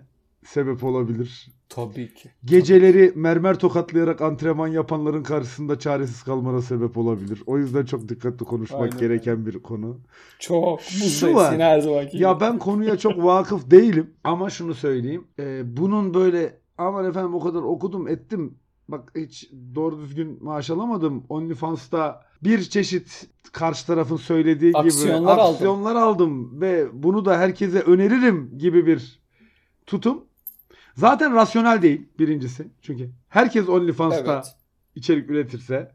sebep 0.47 0.83
olabilir. 0.83 1.47
Tabii 1.69 2.13
ki. 2.13 2.29
Geceleri 2.45 3.11
mermer 3.15 3.59
tokatlayarak 3.59 4.21
antrenman 4.21 4.67
yapanların 4.67 5.23
karşısında 5.23 5.79
çaresiz 5.79 6.23
kalmana 6.23 6.61
sebep 6.61 6.97
olabilir. 6.97 7.43
O 7.45 7.57
yüzden 7.57 7.85
çok 7.85 8.09
dikkatli 8.09 8.45
konuşmak 8.45 8.81
Aynen 8.81 8.97
gereken 8.99 9.45
bir 9.45 9.59
konu. 9.63 9.99
Çok 10.39 10.81
Şu 10.81 11.33
var. 11.33 11.59
her 11.59 11.79
zamanki 11.79 12.17
Ya 12.17 12.39
ben 12.39 12.59
konuya 12.59 12.97
çok 12.97 13.23
vakıf 13.23 13.71
değilim 13.71 14.13
ama 14.23 14.49
şunu 14.49 14.73
söyleyeyim. 14.73 15.27
Ee, 15.39 15.77
bunun 15.77 16.13
böyle 16.13 16.59
aman 16.77 17.05
efendim 17.05 17.35
o 17.35 17.39
kadar 17.39 17.61
okudum 17.61 18.07
ettim. 18.07 18.57
Bak 18.87 19.11
hiç 19.15 19.51
doğru 19.75 19.99
düzgün 19.99 20.43
maaş 20.43 20.69
alamadım. 20.69 21.23
OnlyFans'ta 21.29 22.21
bir 22.43 22.61
çeşit 22.61 23.27
karşı 23.51 23.87
tarafın 23.87 24.15
söylediği 24.15 24.71
gibi 24.71 24.77
Aksiyonlar 24.77 25.37
aldım. 25.37 25.53
aksiyonlar 25.53 25.95
aldım 25.95 26.61
ve 26.61 26.87
bunu 27.03 27.25
da 27.25 27.37
herkese 27.37 27.79
öneririm 27.79 28.57
gibi 28.57 28.85
bir 28.85 29.19
tutum. 29.85 30.23
Zaten 30.97 31.35
rasyonel 31.35 31.81
değil 31.81 32.09
birincisi. 32.19 32.67
Çünkü 32.81 33.09
herkes 33.29 33.69
OnlyFans'ta 33.69 34.33
Evet. 34.33 34.55
içerik 34.95 35.29
üretirse 35.29 35.91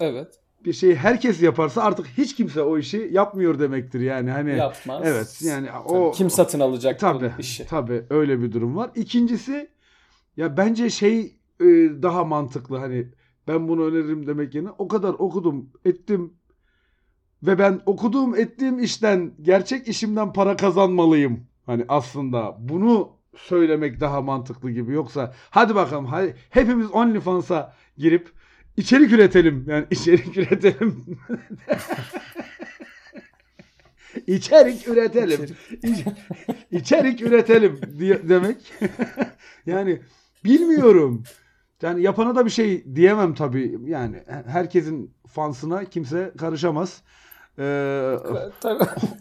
Evet. 0.00 0.34
bir 0.64 0.72
şeyi 0.72 0.94
herkes 0.96 1.42
yaparsa 1.42 1.82
artık 1.82 2.06
hiç 2.06 2.34
kimse 2.36 2.62
o 2.62 2.78
işi 2.78 3.08
yapmıyor 3.12 3.58
demektir 3.58 4.00
yani 4.00 4.30
hani 4.30 4.50
Yapmaz. 4.56 5.02
evet 5.04 5.42
yani 5.44 5.66
Tabii, 5.66 5.88
o 5.98 6.12
kim 6.12 6.30
satın 6.30 6.60
alacak 6.60 7.00
Tabii. 7.00 7.32
işi? 7.38 7.66
Tabii 7.66 8.04
öyle 8.10 8.42
bir 8.42 8.52
durum 8.52 8.76
var. 8.76 8.90
İkincisi 8.94 9.70
ya 10.36 10.56
bence 10.56 10.90
şey 10.90 11.20
e, 11.60 11.64
daha 12.02 12.24
mantıklı 12.24 12.76
hani 12.78 13.08
ben 13.48 13.68
bunu 13.68 13.84
öneririm 13.84 14.26
demek 14.26 14.54
yerine 14.54 14.70
o 14.78 14.88
kadar 14.88 15.14
okudum 15.18 15.70
ettim 15.84 16.32
ve 17.42 17.58
ben 17.58 17.80
okuduğum 17.86 18.34
ettiğim 18.34 18.78
işten 18.78 19.32
gerçek 19.42 19.88
işimden 19.88 20.32
para 20.32 20.56
kazanmalıyım. 20.56 21.46
Hani 21.66 21.84
aslında 21.88 22.56
bunu 22.58 23.21
söylemek 23.36 24.00
daha 24.00 24.20
mantıklı 24.20 24.70
gibi. 24.70 24.92
Yoksa 24.92 25.34
hadi 25.50 25.74
bakalım 25.74 26.06
hadi 26.06 26.36
hepimiz 26.50 26.90
OnlyFans'a 26.90 27.74
girip 27.98 28.30
içerik 28.76 29.12
üretelim. 29.12 29.64
Yani 29.68 29.86
içerik 29.90 30.36
üretelim. 30.36 31.04
içerik 34.26 34.88
üretelim. 34.88 35.56
İçerik. 35.82 36.06
içerik 36.70 37.22
üretelim 37.22 37.80
diye, 37.98 38.28
demek. 38.28 38.72
yani 39.66 40.02
bilmiyorum. 40.44 41.22
Yani 41.82 42.02
yapana 42.02 42.36
da 42.36 42.44
bir 42.44 42.50
şey 42.50 42.94
diyemem 42.94 43.34
tabii. 43.34 43.78
Yani 43.84 44.22
herkesin 44.46 45.14
fansına 45.26 45.84
kimse 45.84 46.32
karışamaz. 46.38 47.02
Ee, 47.58 48.16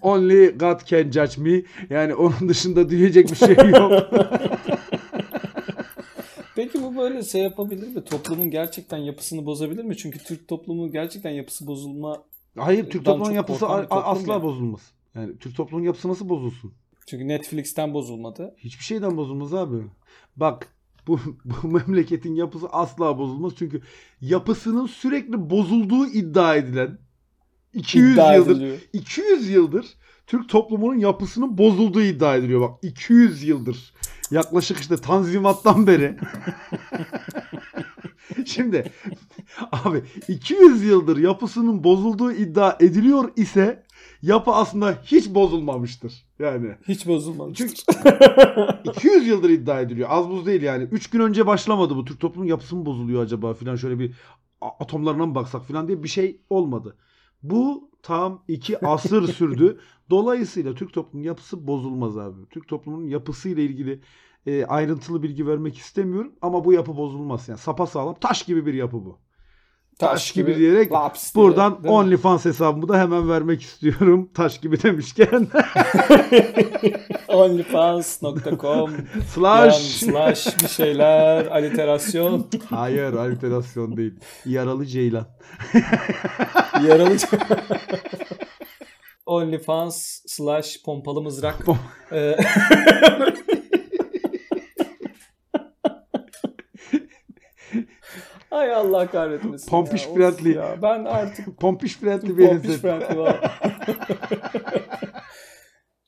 only 0.02 0.58
God 0.58 0.86
can 0.86 1.12
judge 1.12 1.42
me. 1.42 1.64
Yani 1.90 2.16
onun 2.16 2.50
dışında 2.50 2.90
diyecek 2.90 3.32
bir 3.32 3.36
şey 3.36 3.56
yok. 3.56 4.04
Peki 6.56 6.84
bu 6.84 6.98
böyle 6.98 7.24
şey 7.24 7.42
yapabilir 7.42 7.88
mi? 7.88 8.04
Toplumun 8.04 8.52
gerçekten 8.52 8.98
yapısını 8.98 9.46
bozabilir 9.46 9.84
mi? 9.84 9.98
Çünkü 9.98 10.20
Türk 10.20 10.48
toplumu 10.48 10.92
gerçekten 10.92 11.32
yapısı 11.32 11.68
bozulma. 11.68 12.24
Hayır 12.58 12.84
Türk 12.84 12.96
Ben 12.96 13.04
toplumunun 13.04 13.26
çok 13.26 13.36
yapısı 13.36 13.60
toplum 13.60 13.88
asla 13.90 14.34
ya. 14.34 14.44
bozulmaz. 14.44 14.82
Yani 15.16 15.38
Türk 15.38 15.56
toplumunun 15.58 15.86
yapısı 15.86 16.10
nasıl 16.10 16.30
bozulsun? 16.30 16.74
Çünkü 17.06 17.28
Netflix'ten 17.28 17.94
bozulmadı. 17.94 18.56
Hiçbir 18.58 18.84
şeyden 18.84 19.18
bozulmaz 19.18 19.54
abi. 19.54 19.76
Bak 20.36 20.68
bu, 21.08 21.20
bu 21.46 21.68
memleketin 21.68 22.36
yapısı 22.36 22.68
asla 22.70 23.18
bozulmaz. 23.18 23.54
Çünkü 23.58 23.82
yapısının 24.22 24.86
sürekli 24.86 25.50
bozulduğu 25.50 26.08
iddia 26.08 26.56
edilen 26.56 26.98
200 27.74 28.14
İddia 28.14 28.36
yıldır 28.36 28.56
ediliyor. 28.56 28.78
200 28.94 29.50
yıldır 29.50 29.86
Türk 30.28 30.50
toplumunun 30.50 31.00
yapısının 31.00 31.58
bozulduğu 31.58 32.02
iddia 32.02 32.36
ediliyor 32.36 32.62
bak 32.62 32.80
200 32.82 33.44
yıldır. 33.44 33.94
Yaklaşık 34.32 34.80
işte 34.80 34.98
Tanzimat'tan 34.98 35.88
beri. 35.88 36.18
Şimdi 38.46 38.92
abi 39.72 40.04
200 40.28 40.84
yıldır 40.84 41.18
yapısının 41.18 41.84
bozulduğu 41.84 42.32
iddia 42.32 42.78
ediliyor 42.80 43.32
ise 43.36 43.84
yapı 44.22 44.52
aslında 44.52 44.98
hiç 45.06 45.30
bozulmamıştır. 45.30 46.14
Yani 46.40 46.76
Hiç 46.88 47.08
bozulmamış. 47.08 47.58
çünkü 47.58 47.74
200 48.84 49.28
yıldır 49.28 49.50
iddia 49.50 49.82
ediliyor. 49.82 50.10
Az 50.12 50.30
buz 50.30 50.46
değil 50.46 50.62
yani. 50.62 50.84
3 50.84 51.10
gün 51.10 51.20
önce 51.20 51.48
başlamadı 51.48 51.96
bu. 51.96 52.06
Türk 52.06 52.20
toplumun 52.20 52.48
yapısı 52.48 52.76
mı 52.76 52.86
bozuluyor 52.86 53.24
acaba 53.24 53.54
filan 53.54 53.76
şöyle 53.76 54.00
bir 54.00 54.14
atomlarına 54.80 55.26
mı 55.26 55.36
baksak 55.36 55.66
filan 55.66 55.88
diye 55.88 56.04
bir 56.04 56.10
şey 56.10 56.42
olmadı. 56.50 56.98
Bu 57.44 57.92
tam 58.04 58.44
iki 58.48 58.86
asır 58.86 59.28
sürdü. 59.28 59.80
Dolayısıyla 60.10 60.76
Türk 60.76 60.94
toplumunun 60.94 61.28
yapısı 61.28 61.68
bozulmaz 61.68 62.18
abi. 62.18 62.50
Türk 62.50 62.68
toplumunun 62.68 63.08
yapısıyla 63.08 63.64
ilgili 63.64 64.02
e, 64.46 64.66
ayrıntılı 64.66 65.24
bilgi 65.24 65.48
vermek 65.48 65.78
istemiyorum 65.78 66.34
ama 66.42 66.66
bu 66.66 66.74
yapı 66.74 66.98
bozulmaz. 66.98 67.50
Yani 67.50 67.60
sapasağlam 67.60 68.16
taş 68.22 68.44
gibi 68.44 68.66
bir 68.66 68.74
yapı 68.74 69.06
bu. 69.06 69.20
Taş 70.02 70.32
gibi 70.32 70.56
diyerek 70.56 70.92
laps 70.92 71.36
Buradan? 71.36 71.84
OnlyFans 71.88 72.46
hesabımı 72.46 72.88
da 72.88 73.00
hemen 73.00 73.30
vermek 73.30 73.62
istiyorum. 73.62 74.30
Taş 74.34 74.58
gibi 74.58 74.84
demişken. 74.84 75.48
Onlyfans.com 77.28 78.92
Slash. 79.36 79.76
slash 79.78 80.64
bir 80.64 80.68
şeyler 80.68 81.46
aliterasyon 81.46 82.48
Hayır 82.70 83.14
aliterasyon 83.14 83.98
değil. 83.98 84.14
Yaralı 84.46 84.86
Ceylan. 84.86 85.28
yaralı 86.88 87.18
Onlyfans 89.26 90.22
slash 90.28 90.84
pompalı 90.86 91.22
mızrak 91.22 91.60
Pom- 91.60 91.78
Ay 98.52 98.74
Allah 98.74 99.08
kahretmesin. 99.12 99.70
Pompiş 99.70 100.02
Friendly. 100.04 100.56
Ya. 100.56 100.76
Ben 100.82 101.06
artık 101.06 101.58
Pompiş 101.60 101.96
Friendly 101.98 102.38
bir 102.38 102.48
Pompiş. 102.48 102.72
Friendly 102.72 103.18
var. 103.18 103.60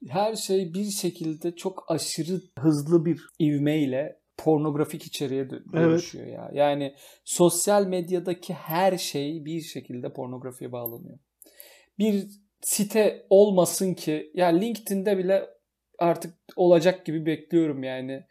Her 0.10 0.36
şey 0.36 0.74
bir 0.74 0.92
şekilde 0.92 1.56
çok 1.56 1.86
aşırı 1.92 2.42
hızlı 2.60 3.06
bir 3.06 3.22
ivmeyle 3.42 4.20
pornografik 4.38 5.04
içeriğe 5.06 5.44
dö- 5.44 5.64
Evet. 5.74 5.90
dönüşüyor 5.90 6.28
ya. 6.28 6.50
Yani 6.54 6.96
sosyal 7.26 7.88
medyadaki 7.88 8.54
her 8.54 8.98
şey 8.98 9.46
bir 9.46 9.62
şekilde 9.62 10.14
pornografiye 10.14 10.72
bağlanıyor. 10.72 11.20
Bir 12.00 12.26
site 12.62 13.26
olmasın 13.30 13.94
ki 13.94 14.32
ya 14.34 14.48
LinkedIn'de 14.48 15.18
bile 15.18 15.46
artık 16.00 16.34
olacak 16.56 17.06
gibi 17.06 17.26
bekliyorum 17.26 17.84
yani 17.84 18.24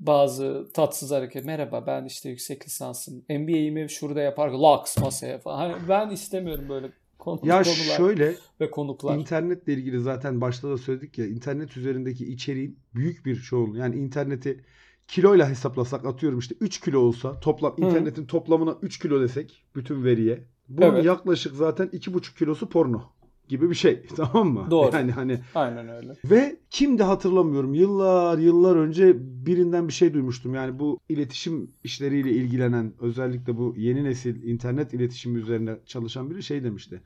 bazı 0.00 0.70
tatsız 0.74 1.10
hareket. 1.10 1.44
Merhaba 1.44 1.86
ben 1.86 2.04
işte 2.04 2.28
yüksek 2.28 2.66
lisansım. 2.66 3.22
MBA'imi 3.28 3.90
şurada 3.90 4.20
yapar. 4.20 4.48
Laks 4.50 4.98
masaya 4.98 5.38
falan. 5.38 5.56
Hani 5.56 5.88
ben 5.88 6.10
istemiyorum 6.10 6.64
böyle 6.68 6.90
konu, 7.18 7.40
Ya 7.44 7.62
konular 7.62 7.96
şöyle 7.96 8.34
ve 8.60 8.70
konuklar. 8.70 9.18
internetle 9.18 9.72
ilgili 9.72 10.00
zaten 10.00 10.40
başta 10.40 10.70
da 10.70 10.78
söyledik 10.78 11.18
ya 11.18 11.26
internet 11.26 11.76
üzerindeki 11.76 12.32
içeriğin 12.32 12.78
büyük 12.94 13.26
bir 13.26 13.36
çoğunluğu 13.36 13.76
yani 13.76 13.96
interneti 13.96 14.64
kiloyla 15.08 15.48
hesaplasak 15.50 16.06
atıyorum 16.06 16.38
işte 16.38 16.54
3 16.60 16.80
kilo 16.80 16.98
olsa 16.98 17.40
toplam 17.40 17.76
Hı. 17.76 17.80
internetin 17.82 18.26
toplamına 18.26 18.76
3 18.82 18.98
kilo 18.98 19.20
desek 19.20 19.64
bütün 19.76 20.04
veriye 20.04 20.44
bunun 20.68 20.86
Evet. 20.94 21.04
yaklaşık 21.04 21.54
zaten 21.54 21.86
2,5 21.86 22.38
kilosu 22.38 22.68
porno 22.68 23.02
gibi 23.50 23.70
bir 23.70 23.74
şey 23.74 24.02
tamam 24.16 24.48
mı? 24.48 24.66
Doğru. 24.70 24.96
Yani 24.96 25.12
hani 25.12 25.40
Aynen 25.54 25.88
öyle. 25.88 26.12
Ve 26.24 26.56
kimdi 26.70 27.02
hatırlamıyorum. 27.02 27.74
Yıllar 27.74 28.38
yıllar 28.38 28.76
önce 28.76 29.16
birinden 29.46 29.88
bir 29.88 29.92
şey 29.92 30.14
duymuştum. 30.14 30.54
Yani 30.54 30.78
bu 30.78 31.00
iletişim 31.08 31.70
işleriyle 31.84 32.30
ilgilenen 32.30 32.92
özellikle 33.00 33.56
bu 33.56 33.74
yeni 33.76 34.04
nesil 34.04 34.42
internet 34.42 34.94
iletişimi 34.94 35.38
üzerine 35.38 35.76
çalışan 35.86 36.30
biri 36.30 36.42
şey 36.42 36.64
demişti. 36.64 37.02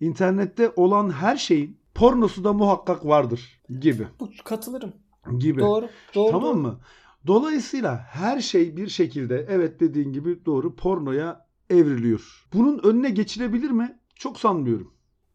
İnternette 0.00 0.72
olan 0.76 1.10
her 1.10 1.36
şeyin 1.36 1.76
pornosu 1.94 2.44
da 2.44 2.52
muhakkak 2.52 3.06
vardır 3.06 3.60
gibi. 3.80 4.06
Katılırım. 4.44 4.92
Gibi. 5.38 5.60
Doğru. 5.60 5.88
Doğru. 6.14 6.30
Tamam 6.30 6.54
doğru. 6.54 6.62
mı? 6.62 6.80
Dolayısıyla 7.26 7.96
her 7.96 8.40
şey 8.40 8.76
bir 8.76 8.88
şekilde 8.88 9.46
evet 9.48 9.80
dediğin 9.80 10.12
gibi 10.12 10.44
doğru 10.46 10.76
pornoya 10.76 11.46
evriliyor. 11.70 12.46
Bunun 12.52 12.80
önüne 12.84 13.10
geçilebilir 13.10 13.70
mi? 13.70 13.98
Çok 14.14 14.40
sanmıyorum. 14.40 14.92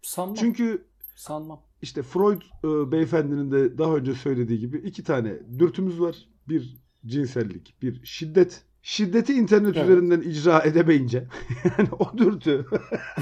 Sanmam. 0.08 0.36
Çünkü 0.36 0.86
Sanmam. 1.16 1.62
işte 1.82 2.04
Freud 2.04 2.42
e, 2.64 2.92
beyefendinin 2.92 3.52
de 3.52 3.78
daha 3.78 3.96
önce 3.96 4.14
söylediği 4.14 4.60
gibi 4.60 4.78
iki 4.78 5.04
tane 5.04 5.34
dürtümüz 5.60 6.02
var. 6.02 6.16
Bir 6.50 6.78
cinsellik, 7.06 7.76
bir 7.82 8.02
şiddet. 8.06 8.62
şiddeti 8.82 9.34
internet 9.34 9.78
Evet. 9.78 9.90
üzerinden 9.90 10.22
icra 10.22 10.62
edemeyince 10.62 11.28
yani 11.78 11.90
o 12.00 12.18
dürtü 12.18 12.66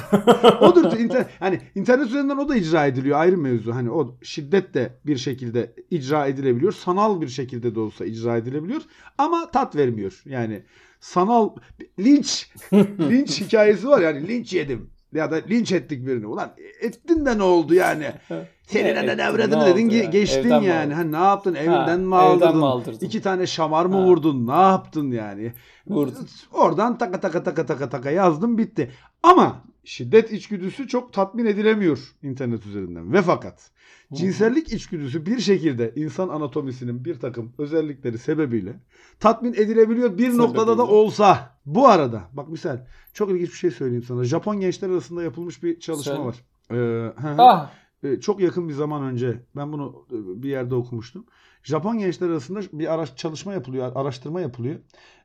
o 0.62 0.76
dürtü 0.76 0.98
inter, 0.98 1.26
hani 1.40 1.62
internet 1.76 2.08
üzerinden 2.08 2.38
o 2.38 2.50
da 2.50 2.56
icra 2.56 2.86
ediliyor 2.86 3.20
ayrı 3.20 3.38
mevzu. 3.38 3.76
Hani 3.76 3.92
o 3.92 4.18
şiddet 4.24 4.74
de 4.74 5.00
bir 5.06 5.18
şekilde 5.18 5.76
icra 5.92 6.28
edilebiliyor. 6.28 6.72
Sanal 6.72 7.22
bir 7.22 7.28
şekilde 7.28 7.76
de 7.76 7.80
olsa 7.80 8.06
icra 8.06 8.38
edilebiliyor 8.38 8.82
ama 9.18 9.52
tat 9.52 9.76
vermiyor. 9.76 10.22
Yani 10.26 10.64
sanal 11.00 11.56
linç 12.00 12.52
linç 13.10 13.42
hikayesi 13.42 13.88
var 13.88 14.02
yani 14.02 14.28
linç 14.28 14.54
yedim 14.54 14.95
ya 15.14 15.32
da 15.32 15.36
linç 15.36 15.72
ettik 15.72 16.08
birini. 16.08 16.28
Ulan 16.28 16.52
ettin 16.82 17.26
de 17.26 17.38
ne 17.38 17.44
oldu 17.44 17.74
yani? 17.74 18.12
Senin 18.64 18.86
Ne 18.90 18.96
de 18.96 19.00
ettin, 19.00 19.18
devredin 19.18 19.60
ne 19.60 19.66
dedin 19.66 19.90
ki 19.90 19.96
yani? 19.96 20.10
geçtin 20.10 20.40
Evden 20.40 20.62
mi 20.62 20.68
yani. 20.68 20.94
Ha, 20.94 21.04
ne 21.04 21.18
yaptın? 21.18 21.56
Evinden 21.56 22.00
mi 22.00 22.16
evden 22.16 22.26
aldırdın? 22.26 22.58
mi 22.58 22.66
aldırdın? 22.66 23.06
İki 23.06 23.22
tane 23.22 23.48
şamar 23.48 23.86
mı 23.86 23.96
Ha. 23.96 24.04
vurdun? 24.06 24.48
Ne 24.48 24.62
yaptın 24.62 25.12
yani? 25.12 25.54
Vurdun. 25.88 26.28
Oradan 26.54 26.98
taka 26.98 27.20
taka 27.20 27.44
taka 27.44 27.66
taka 27.66 27.90
taka 27.90 28.12
yazdım 28.12 28.58
bitti. 28.58 28.92
Ama 29.24 29.62
şiddet 29.86 30.32
içgüdüsü 30.32 30.88
çok 30.88 31.14
tatmin 31.14 31.46
edilemiyor 31.46 32.16
internet 32.24 32.66
üzerinden. 32.66 33.14
Ve 33.14 33.22
fakat 33.22 33.72
cinsellik 34.14 34.74
içgüdüsü 34.74 35.26
bir 35.26 35.40
şekilde 35.40 35.94
insan 35.96 36.30
anatomisinin 36.30 37.06
bir 37.06 37.20
takım 37.20 37.54
özellikleri 37.58 38.18
sebebiyle 38.18 38.80
tatmin 39.20 39.54
edilebiliyor 39.54 40.18
bir 40.18 40.38
noktada 40.38 40.68
da 40.78 40.82
Sebebiyle. 40.84 40.98
olsa. 40.98 41.56
Bu 41.66 41.88
arada 41.88 42.24
bak 42.34 42.50
misal 42.50 42.86
çok 43.14 43.32
ilginç 43.32 43.50
bir 43.50 43.58
şey 43.58 43.72
söyleyeyim 43.72 44.04
sana. 44.04 44.24
Japon 44.24 44.60
gençler 44.60 44.90
arasında 44.90 45.24
yapılmış 45.24 45.64
bir 45.64 45.80
çalışma 45.80 46.14
Söyle. 46.14 46.26
var. 46.26 46.36
Ee. 46.72 47.14
Ah 47.38 47.72
Ee, 48.04 48.20
çok 48.20 48.40
yakın 48.40 48.70
bir 48.70 48.74
zaman 48.74 49.04
önce 49.04 49.42
ben 49.56 49.72
bunu 49.72 50.06
e, 50.12 50.44
bir 50.44 50.50
yerde 50.50 50.76
okumuştum. 50.76 51.26
Japon 51.64 51.98
gençler 51.98 52.30
arasında 52.30 52.60
bir 52.74 52.94
araç 52.94 53.18
çalışma 53.18 53.54
yapılıyor, 53.54 53.92
araştırma 53.96 54.42
yapılıyor. 54.42 54.76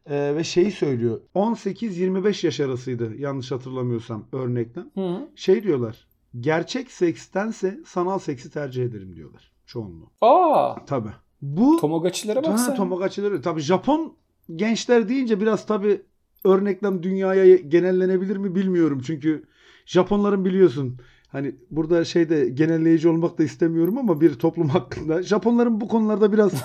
Ee, 0.07 0.33
ve 0.37 0.45
şeyi 0.45 0.71
söylüyor. 0.73 1.21
18-25 1.35 2.47
yaş 2.47 2.61
arasıydı 2.61 3.17
yanlış 3.17 3.53
hatırlamıyorsam 3.53 4.25
örnekten. 4.33 4.91
Hı. 4.95 5.29
Şey 5.35 5.63
diyorlar. 5.63 6.07
Gerçek 6.41 6.91
sekstense 6.91 7.81
sanal 7.87 8.19
seksi 8.19 8.51
tercih 8.51 8.85
ederim 8.85 9.17
diyorlar 9.17 9.51
çoğunluğu. 9.67 10.11
Aa. 10.21 10.85
Tabii. 10.87 11.11
Bu 11.43 11.77
Tomogachilere 11.81 12.37
bak 12.43 12.53
Ha, 12.53 12.59
sen. 12.59 12.75
Tomagachilere. 12.75 13.41
Tabii 13.41 13.61
Japon 13.61 14.15
gençler 14.57 15.09
deyince 15.09 15.41
biraz 15.41 15.67
tabii 15.67 16.03
örneklem 16.45 17.03
dünyaya 17.03 17.57
genellenebilir 17.57 18.37
mi 18.37 18.55
bilmiyorum. 18.55 19.01
Çünkü 19.07 19.45
Japonların 19.87 20.45
biliyorsun 20.45 20.97
hani 21.29 21.55
burada 21.71 22.05
şeyde 22.05 22.49
genelleyici 22.49 23.09
olmak 23.09 23.39
da 23.39 23.43
istemiyorum 23.43 23.99
ama 23.99 24.21
bir 24.21 24.35
toplum 24.35 24.69
hakkında 24.69 25.23
Japonların 25.23 25.81
bu 25.81 25.89
konularda 25.89 26.33
biraz 26.33 26.53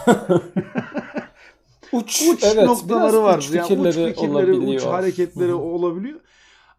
uç, 1.91 2.23
uç 2.33 2.43
evet, 2.43 2.65
noktaları 2.65 3.23
var. 3.23 3.37
Uç 3.37 3.51
Yani 3.53 3.67
fikirleri, 3.67 3.89
uç 3.89 4.15
fikirleri, 4.15 4.31
olabiliyor. 4.51 4.81
uç 4.81 4.87
hareketleri 4.87 5.47
Hı 5.49 5.53
hı. 5.53 5.57
olabiliyor. 5.57 6.19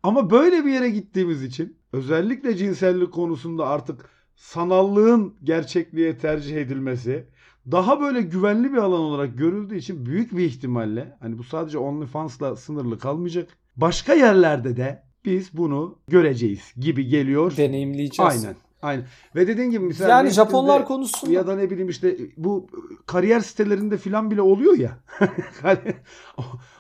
Ama 0.03 0.31
böyle 0.31 0.65
bir 0.65 0.73
yere 0.73 0.91
gittiğimiz 0.91 1.43
için 1.43 1.77
özellikle 1.93 2.57
cinsellik 2.57 3.13
konusunda 3.13 3.67
artık 3.67 4.11
sanallığın 4.37 5.35
gerçekliğe 5.45 6.19
tercih 6.19 6.57
edilmesi 6.57 7.27
daha 7.73 8.01
böyle 8.01 8.23
güvenli 8.23 8.73
bir 8.73 8.77
alan 8.79 9.01
olarak 9.01 9.39
görüldüğü 9.39 9.77
için 9.77 10.07
büyük 10.07 10.37
bir 10.37 10.45
ihtimalle 10.45 11.17
hani 11.21 11.39
bu 11.39 11.45
sadece 11.45 11.79
OnlyFans'la 11.79 12.57
sınırlı 12.57 12.99
kalmayacak. 12.99 13.49
Başka 13.77 14.15
yerlerde 14.15 14.77
de 14.77 15.03
biz 15.25 15.51
bunu 15.53 15.99
göreceğiz 16.09 16.73
gibi 16.77 17.07
geliyor. 17.07 17.57
Deneyimleyeceğiz. 17.57 18.45
Aynen. 18.45 18.57
Aynen. 18.87 19.05
Ve 19.37 19.47
dediğin 19.47 19.71
gibi 19.71 19.85
mesela 19.85 20.11
Yani 20.11 20.31
Japonlar 20.31 20.85
konusunda 20.85 21.33
ya 21.33 21.47
da 21.47 21.57
ne 21.57 21.71
bileyim 21.71 21.89
işte 21.89 22.17
bu 22.37 22.67
kariyer 23.07 23.41
sitelerinde 23.41 23.97
filan 23.97 24.31
bile 24.31 24.43
oluyor 24.43 24.79
ya. 24.79 24.99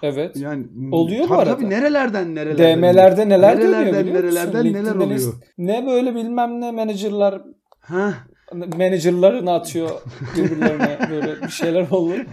evet. 0.02 0.36
yani 0.36 0.66
Oluyor 0.92 1.24
bu 1.24 1.28
tabii, 1.28 1.38
arada. 1.38 1.56
Tabii 1.56 1.70
nerelerden 1.70 2.34
nerelerden. 2.34 2.78
DM'lerde 2.82 3.28
neler 3.28 3.58
dönüyor 3.58 3.72
nerelerden 3.72 4.06
biliyor 4.06 4.24
musun? 4.24 4.36
nerelerden 4.36 4.72
neler 4.72 4.94
oluyor. 4.94 5.34
Ne 5.58 5.86
böyle 5.86 6.14
bilmem 6.14 6.60
ne 6.60 6.72
menajerler 6.72 7.42
Ha, 7.80 8.14
menajerlarını 8.54 9.52
atıyor 9.52 9.90
birbirlerine 10.36 10.98
böyle 11.10 11.42
bir 11.42 11.48
şeyler 11.48 11.90
oluyor. 11.90 12.24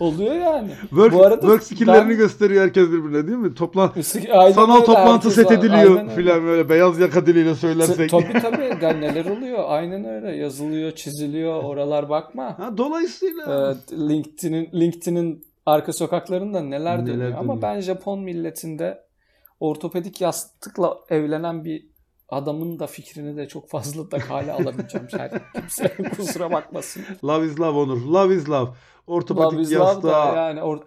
oluyor 0.00 0.34
yani. 0.34 0.70
work, 0.80 1.12
Bu 1.12 1.22
arada 1.24 1.40
work 1.40 1.62
skill'lerini 1.62 2.10
ben- 2.10 2.16
gösteriyor 2.16 2.62
herkes 2.64 2.88
birbirine 2.88 3.26
değil 3.26 3.38
mi? 3.38 3.54
Toplan 3.54 3.92
sanal 4.54 4.80
toplantı 4.80 5.30
set 5.30 5.50
ediliyor 5.50 6.10
filan 6.10 6.44
böyle 6.44 6.68
beyaz 6.68 6.98
yaka 7.00 7.26
diliyle 7.26 7.54
söylersek. 7.54 8.10
Tabii 8.10 8.32
tabii 8.42 8.76
yani 8.82 9.00
neler 9.00 9.24
oluyor. 9.24 9.64
Aynen 9.66 10.04
öyle. 10.04 10.36
Yazılıyor, 10.36 10.92
çiziliyor. 10.92 11.62
Oralar 11.64 12.08
bakma. 12.08 12.58
Ha, 12.58 12.78
dolayısıyla 12.78 13.74
Ee, 13.92 13.96
LinkedIn'in 14.08 14.68
LinkedIn'in 14.80 15.44
arka 15.66 15.92
sokaklarında 15.92 16.60
neler, 16.60 16.98
Neler 16.98 17.06
dönüyor. 17.06 17.30
Ama 17.32 17.40
dönüyor. 17.56 17.62
ben 17.62 17.80
Japon 17.80 18.20
milletinde 18.20 19.04
ortopedik 19.60 20.20
yastıkla 20.20 20.96
evlenen 21.10 21.64
bir 21.64 21.93
adamın 22.34 22.78
da 22.78 22.86
fikrini 22.86 23.36
de 23.36 23.48
çok 23.48 23.68
fazla 23.68 24.10
da 24.10 24.18
kale 24.18 24.52
alamayacağım. 24.52 25.06
Yani 25.18 25.30
kimse 25.54 25.94
kusura 26.16 26.50
bakmasın. 26.50 27.02
love 27.24 27.46
is 27.46 27.60
love 27.60 27.78
Onur. 27.78 28.00
Love 28.06 28.34
is 28.34 28.48
love. 28.48 28.70
Ortopedik 29.06 29.52
Love 29.52 29.62
is 29.62 29.72
love 29.72 29.78
da 29.80 29.84
yastığa. 29.84 30.36
yani 30.36 30.60
or- 30.60 30.82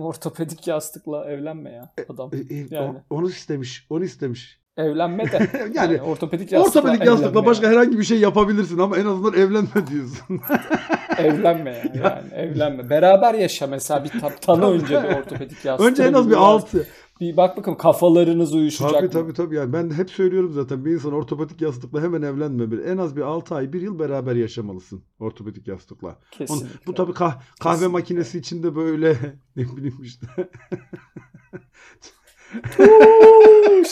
ortopedik 0.00 0.66
yastıkla 0.66 1.24
evlenme 1.30 1.70
ya 1.72 1.92
adam. 2.08 2.30
E, 2.34 2.54
e, 2.54 2.66
Yani. 2.70 2.98
Onu 3.10 3.28
istemiş. 3.28 3.86
Onu 3.90 4.04
istemiş. 4.04 4.60
Evlenme 4.76 5.32
de. 5.32 5.50
Yani 5.74 6.02
ortopedik 6.02 6.52
yastıkla 6.52 6.80
Ortopedik 6.80 7.06
yastıkla 7.06 7.46
başka 7.46 7.66
ya. 7.66 7.72
herhangi 7.72 7.98
bir 7.98 8.04
şey 8.04 8.18
yapabilirsin 8.20 8.78
ama 8.78 8.96
en 8.96 9.06
azından 9.06 9.32
evlenme 9.34 9.86
diyorsun. 9.90 10.40
Evlenme 11.18 11.70
ya, 11.70 11.84
yani 12.04 12.34
evlenme. 12.34 12.90
Beraber 12.90 13.34
yaşa 13.34 13.66
mesela 13.66 14.04
bir 14.04 14.20
ta- 14.20 14.36
tanı 14.36 14.70
önce 14.70 15.02
bir 15.02 15.08
ortopedik 15.16 15.64
yastık. 15.64 15.86
Önce 15.90 16.02
en 16.04 16.12
az 16.12 16.30
bir 16.30 16.34
altı. 16.34 16.86
Bir 17.20 17.36
bak 17.36 17.56
bakalım 17.56 17.78
kafalarınız 17.78 18.54
uyuşacak 18.54 18.90
Tabii 18.92 19.04
mı? 19.06 19.10
tabii 19.12 19.32
tabii 19.34 19.54
yani 19.56 19.72
ben 19.72 19.90
hep 19.90 20.10
söylüyorum 20.10 20.52
zaten 20.52 20.84
bir 20.84 20.90
insan 20.90 21.12
ortopedik 21.12 21.60
yastıkla 21.60 22.02
hemen 22.02 22.22
evlenmemeli. 22.22 22.82
En 22.82 22.98
az 22.98 23.16
bir 23.16 23.20
6 23.22 23.54
ay 23.54 23.72
1 23.72 23.80
yıl 23.80 23.98
beraber 23.98 24.34
yaşamalısın 24.36 25.02
ortopedik 25.20 25.68
yastıkla. 25.68 26.08
Onu- 26.08 26.16
Kesinlikle. 26.30 26.68
bu 26.86 26.94
tabii 26.94 27.12
kah- 27.12 27.38
kahve 27.60 27.72
Kesinlikle. 27.74 27.86
makinesi 27.92 28.38
içinde 28.38 28.76
böyle 28.76 29.16
ne 29.56 29.76
bileyim 29.76 30.02
işte. 30.02 30.26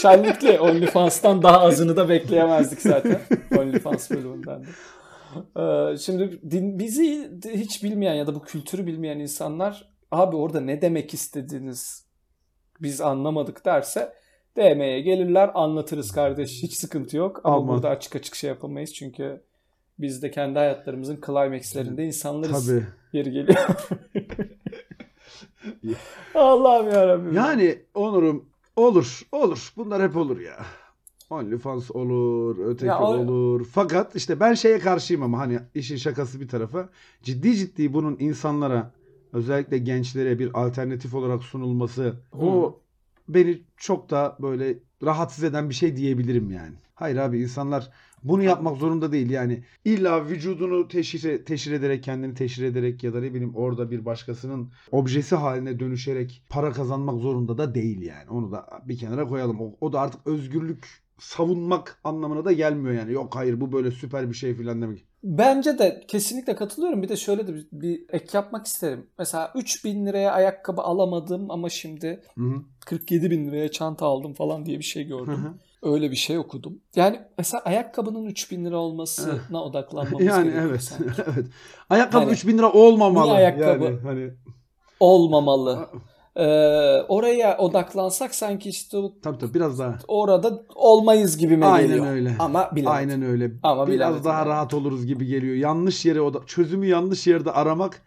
Şenlikli. 0.03 0.61
OnlyFans'tan 0.61 1.43
daha 1.43 1.61
azını 1.61 1.97
da 1.97 2.09
bekleyemezdik 2.09 2.81
zaten. 2.83 3.21
OnlyFans 3.59 4.11
bölümünden 4.11 4.63
de. 4.65 4.67
Ee, 5.61 5.97
şimdi 5.99 6.41
din, 6.51 6.79
bizi 6.79 7.31
hiç 7.55 7.85
bilmeyen 7.85 8.15
ya 8.15 8.27
da 8.27 8.35
bu 8.35 8.43
kültürü 8.43 8.87
bilmeyen 8.87 9.19
insanlar 9.19 9.89
abi 10.11 10.37
orada 10.37 10.61
ne 10.61 10.83
demek 10.83 11.15
istediğiniz 11.15 12.04
biz 12.83 13.01
anlamadık 13.01 13.65
derse 13.65 14.13
DM'ye 14.57 15.01
gelirler 15.01 15.51
anlatırız 15.55 16.13
kardeş 16.13 16.63
hiç 16.63 16.75
sıkıntı 16.75 17.17
yok 17.17 17.41
ama 17.45 17.57
Aman. 17.57 17.69
burada 17.69 17.89
açık 17.89 18.17
açık 18.17 18.35
şey 18.35 18.49
yapamayız 18.49 18.95
çünkü 18.95 19.41
biz 19.99 20.23
de 20.23 20.31
kendi 20.31 20.59
hayatlarımızın 20.59 21.21
climaxlerinde 21.27 22.05
insanlarız 22.05 22.67
Tabii. 22.67 22.85
yeri 23.13 23.31
geliyor. 23.33 23.59
Allah'ım 26.35 26.91
yarabbim. 26.91 27.33
Yani 27.33 27.79
Onur'um 27.95 28.45
olur 28.77 29.23
olur 29.33 29.73
bunlar 29.77 30.03
hep 30.03 30.17
olur 30.17 30.41
ya. 30.41 30.57
OnlyFans 31.31 31.91
olur, 31.91 32.67
öteki 32.67 32.87
Ya 32.87 33.01
o- 33.01 33.17
olur. 33.17 33.67
Fakat 33.73 34.17
işte 34.17 34.41
ben 34.41 34.55
şeye 34.55 34.79
karşıyım 34.79 35.23
ama 35.23 35.39
hani 35.39 35.59
işin 35.75 35.97
şakası 35.97 36.41
bir 36.41 36.49
tarafa. 36.49 36.89
Ciddi 37.23 37.57
ciddi 37.57 37.93
bunun 37.95 38.17
insanlara 38.21 38.91
özellikle 39.35 39.79
gençlere 39.79 40.39
bir 40.39 40.51
alternatif 40.55 41.15
olarak 41.15 41.43
sunulması 41.43 42.17
o 42.33 42.81
beni 43.29 43.63
çok 43.77 44.11
da 44.11 44.37
böyle 44.43 44.79
rahatsız 45.05 45.45
eden 45.45 45.69
bir 45.69 45.75
şey 45.75 45.97
diyebilirim 45.97 46.51
yani. 46.51 46.75
Hayır 46.95 47.17
abi 47.17 47.43
insanlar 47.43 47.91
bunu 48.25 48.43
yapmak 48.43 48.77
zorunda 48.77 49.13
değil 49.13 49.31
yani. 49.31 49.65
İlla 49.85 50.29
vücudunu 50.29 50.89
teşhir, 50.89 51.45
teşhir 51.45 51.73
ederek 51.73 52.03
kendini 52.03 52.35
teşhir 52.35 52.65
ederek 52.65 53.05
ya 53.05 53.15
da 53.15 53.21
ne 53.21 53.35
bileyim 53.35 53.55
orada 53.55 53.91
bir 53.91 54.05
başkasının 54.05 54.73
objesi 54.91 55.37
haline 55.37 55.81
dönüşerek 55.81 56.43
para 56.49 56.73
kazanmak 56.73 57.21
zorunda 57.21 57.59
da 57.59 57.75
değil 57.75 58.03
yani. 58.03 58.31
Onu 58.31 58.53
da 58.53 58.83
bir 58.85 58.99
kenara 58.99 59.29
koyalım. 59.29 59.61
O, 59.61 59.77
o 59.81 59.93
da 59.93 60.01
artık 60.01 60.27
özgürlük 60.27 60.87
savunmak 61.19 62.01
anlamına 62.05 62.45
da 62.45 62.53
gelmiyor 62.53 62.95
yani. 62.95 63.13
Yok 63.13 63.37
hayır 63.37 63.61
bu 63.61 63.73
böyle 63.73 63.91
süper 63.91 64.31
bir 64.31 64.35
şey 64.35 64.55
filan 64.55 64.83
demek. 64.83 65.05
Bence 65.25 65.79
de 65.79 66.05
kesinlikle 66.09 66.57
katılıyorum. 66.57 67.03
Bir 67.03 67.09
de 67.09 67.17
şöyle 67.17 67.47
de 67.47 67.55
bir, 67.55 67.67
bir 67.73 68.05
ek 68.09 68.27
yapmak 68.33 68.67
isterim. 68.67 69.07
Mesela 69.19 69.53
3000 69.55 70.07
liraya 70.07 70.33
ayakkabı 70.33 70.83
alamadım 70.83 71.51
ama 71.51 71.69
şimdi 71.69 72.21
Hı 72.39 72.45
hı. 72.45 72.63
47 72.87 73.31
bin 73.31 73.49
liraya 73.49 73.71
çanta 73.71 74.07
aldım 74.07 74.35
falan 74.35 74.67
diye 74.67 74.79
bir 74.79 74.85
şey 74.85 75.05
gördüm. 75.05 75.35
hı. 75.35 75.55
Öyle 75.93 76.11
bir 76.11 76.17
şey 76.17 76.39
okudum. 76.39 76.81
Yani 76.97 77.21
mesela 77.39 77.63
ayakkabının 77.65 78.25
3000 78.27 78.65
lira 78.65 78.77
olmasına 78.79 79.65
odaklanmamız 79.65 80.27
yani 80.27 80.45
gerekiyor 80.45 80.71
evet. 80.71 80.83
sanki. 80.83 81.23
evet. 81.35 81.47
Ayakkabı 81.91 82.25
Hani- 82.25 82.33
3000 82.33 82.59
lira 82.59 82.73
olmamalı. 82.73 83.25
Niye 83.25 83.37
ayakkabı? 83.37 83.85
Yani 83.85 84.01
hani 84.03 84.31
Olmamalı. 85.01 85.89
Ee, 86.37 86.45
oraya 87.09 87.59
odaklansak 87.59 88.35
sanki 88.35 88.69
işte 88.69 88.99
tabii 89.23 89.39
tabii 89.39 89.55
biraz 89.55 89.79
daha. 89.79 89.99
orada 90.09 90.63
olmayız 90.75 91.37
gibime 91.39 91.67
Aynen 91.67 91.89
geliyor. 91.89 92.07
öyle. 92.07 92.33
Ama 92.39 92.71
bilemedim. 92.75 92.93
Aynen 92.97 93.23
öyle. 93.23 93.51
Ama 93.63 93.87
Biraz 93.87 93.95
bilemedim 93.97 94.25
daha 94.25 94.47
rahat 94.47 94.75
oluruz 94.75 95.07
gibi 95.07 95.27
geliyor. 95.27 95.55
Yanlış 95.57 96.05
yere 96.05 96.21
oda 96.21 96.41
çözümü 96.47 96.87
yanlış 96.87 97.27
yerde 97.27 97.51
aramak 97.51 98.03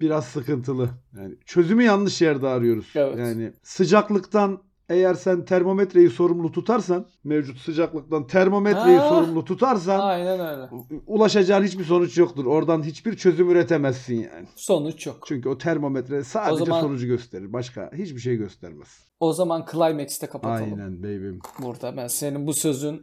biraz 0.00 0.24
sıkıntılı. 0.24 0.88
Yani 1.18 1.34
çözümü 1.46 1.82
yanlış 1.84 2.22
yerde 2.22 2.48
arıyoruz. 2.48 2.86
Evet. 2.94 3.18
Yani 3.18 3.52
sıcaklıktan 3.62 4.58
eğer 4.92 5.14
sen 5.14 5.44
termometreyi 5.44 6.10
sorumlu 6.10 6.52
tutarsan, 6.52 7.06
mevcut 7.24 7.58
sıcaklıktan 7.58 8.26
termometreyi 8.26 8.98
Ha. 8.98 9.08
sorumlu 9.08 9.44
tutarsan 9.44 10.00
Aynen 10.00 10.40
öyle. 10.40 10.68
ulaşacağın 11.06 11.62
hiçbir 11.64 11.84
sonuç 11.84 12.18
yoktur. 12.18 12.46
Oradan 12.46 12.82
hiçbir 12.82 13.16
çözüm 13.16 13.50
üretemezsin 13.50 14.14
yani. 14.14 14.46
Sonuç 14.56 15.06
yok. 15.06 15.16
Çünkü 15.26 15.48
o 15.48 15.58
termometre 15.58 16.24
sadece 16.24 16.62
O 16.62 16.66
zaman- 16.66 16.80
sonucu 16.80 17.06
gösterir. 17.06 17.52
Başka 17.52 17.90
hiçbir 17.94 18.20
şey 18.20 18.36
göstermez. 18.36 18.88
O 19.20 19.32
zaman 19.32 19.66
Climax'te 19.72 20.26
kapatalım. 20.26 20.72
Aynen 20.72 20.98
baby'm. 21.02 21.38
Burada 21.62 21.96
ben 21.96 22.06
senin 22.06 22.46
bu 22.46 22.52
sözün 22.52 23.02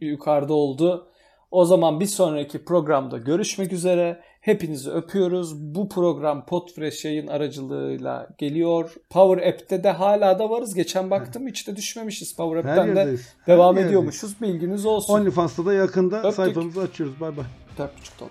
yukarıda 0.00 0.54
oldu. 0.54 1.08
O 1.50 1.64
zaman 1.64 2.00
bir 2.00 2.06
sonraki 2.06 2.64
programda 2.64 3.18
görüşmek 3.18 3.72
üzere. 3.72 4.20
Hepinizi 4.42 4.90
öpüyoruz. 4.90 5.74
Bu 5.74 5.88
program 5.88 6.46
Podfresh 6.46 7.04
yayın 7.04 7.26
aracılığıyla 7.26 8.28
geliyor. 8.38 8.94
Power 9.10 9.48
App'te 9.48 9.84
de 9.84 9.90
hala 9.90 10.38
da 10.38 10.50
varız. 10.50 10.74
Geçen 10.74 11.10
baktım 11.10 11.46
hiç 11.48 11.68
de 11.68 11.76
düşmemişiz. 11.76 12.36
Power 12.36 12.64
Her 12.64 12.70
App'ten 12.70 12.96
de 12.96 12.98
yerdeyiz. 13.00 13.34
devam 13.46 13.76
Her 13.76 13.84
ediyormuşuz. 13.84 14.40
Bilginiz 14.40 14.86
olsun. 14.86 15.14
OnlyFans'ta 15.14 15.66
da 15.66 15.72
yakında 15.72 16.18
Öptük. 16.18 16.34
sayfamızı 16.34 16.80
açıyoruz. 16.80 17.20
Bay 17.20 17.36
bay. 17.36 17.44
4,5 17.78 18.20
dolar. 18.20 18.30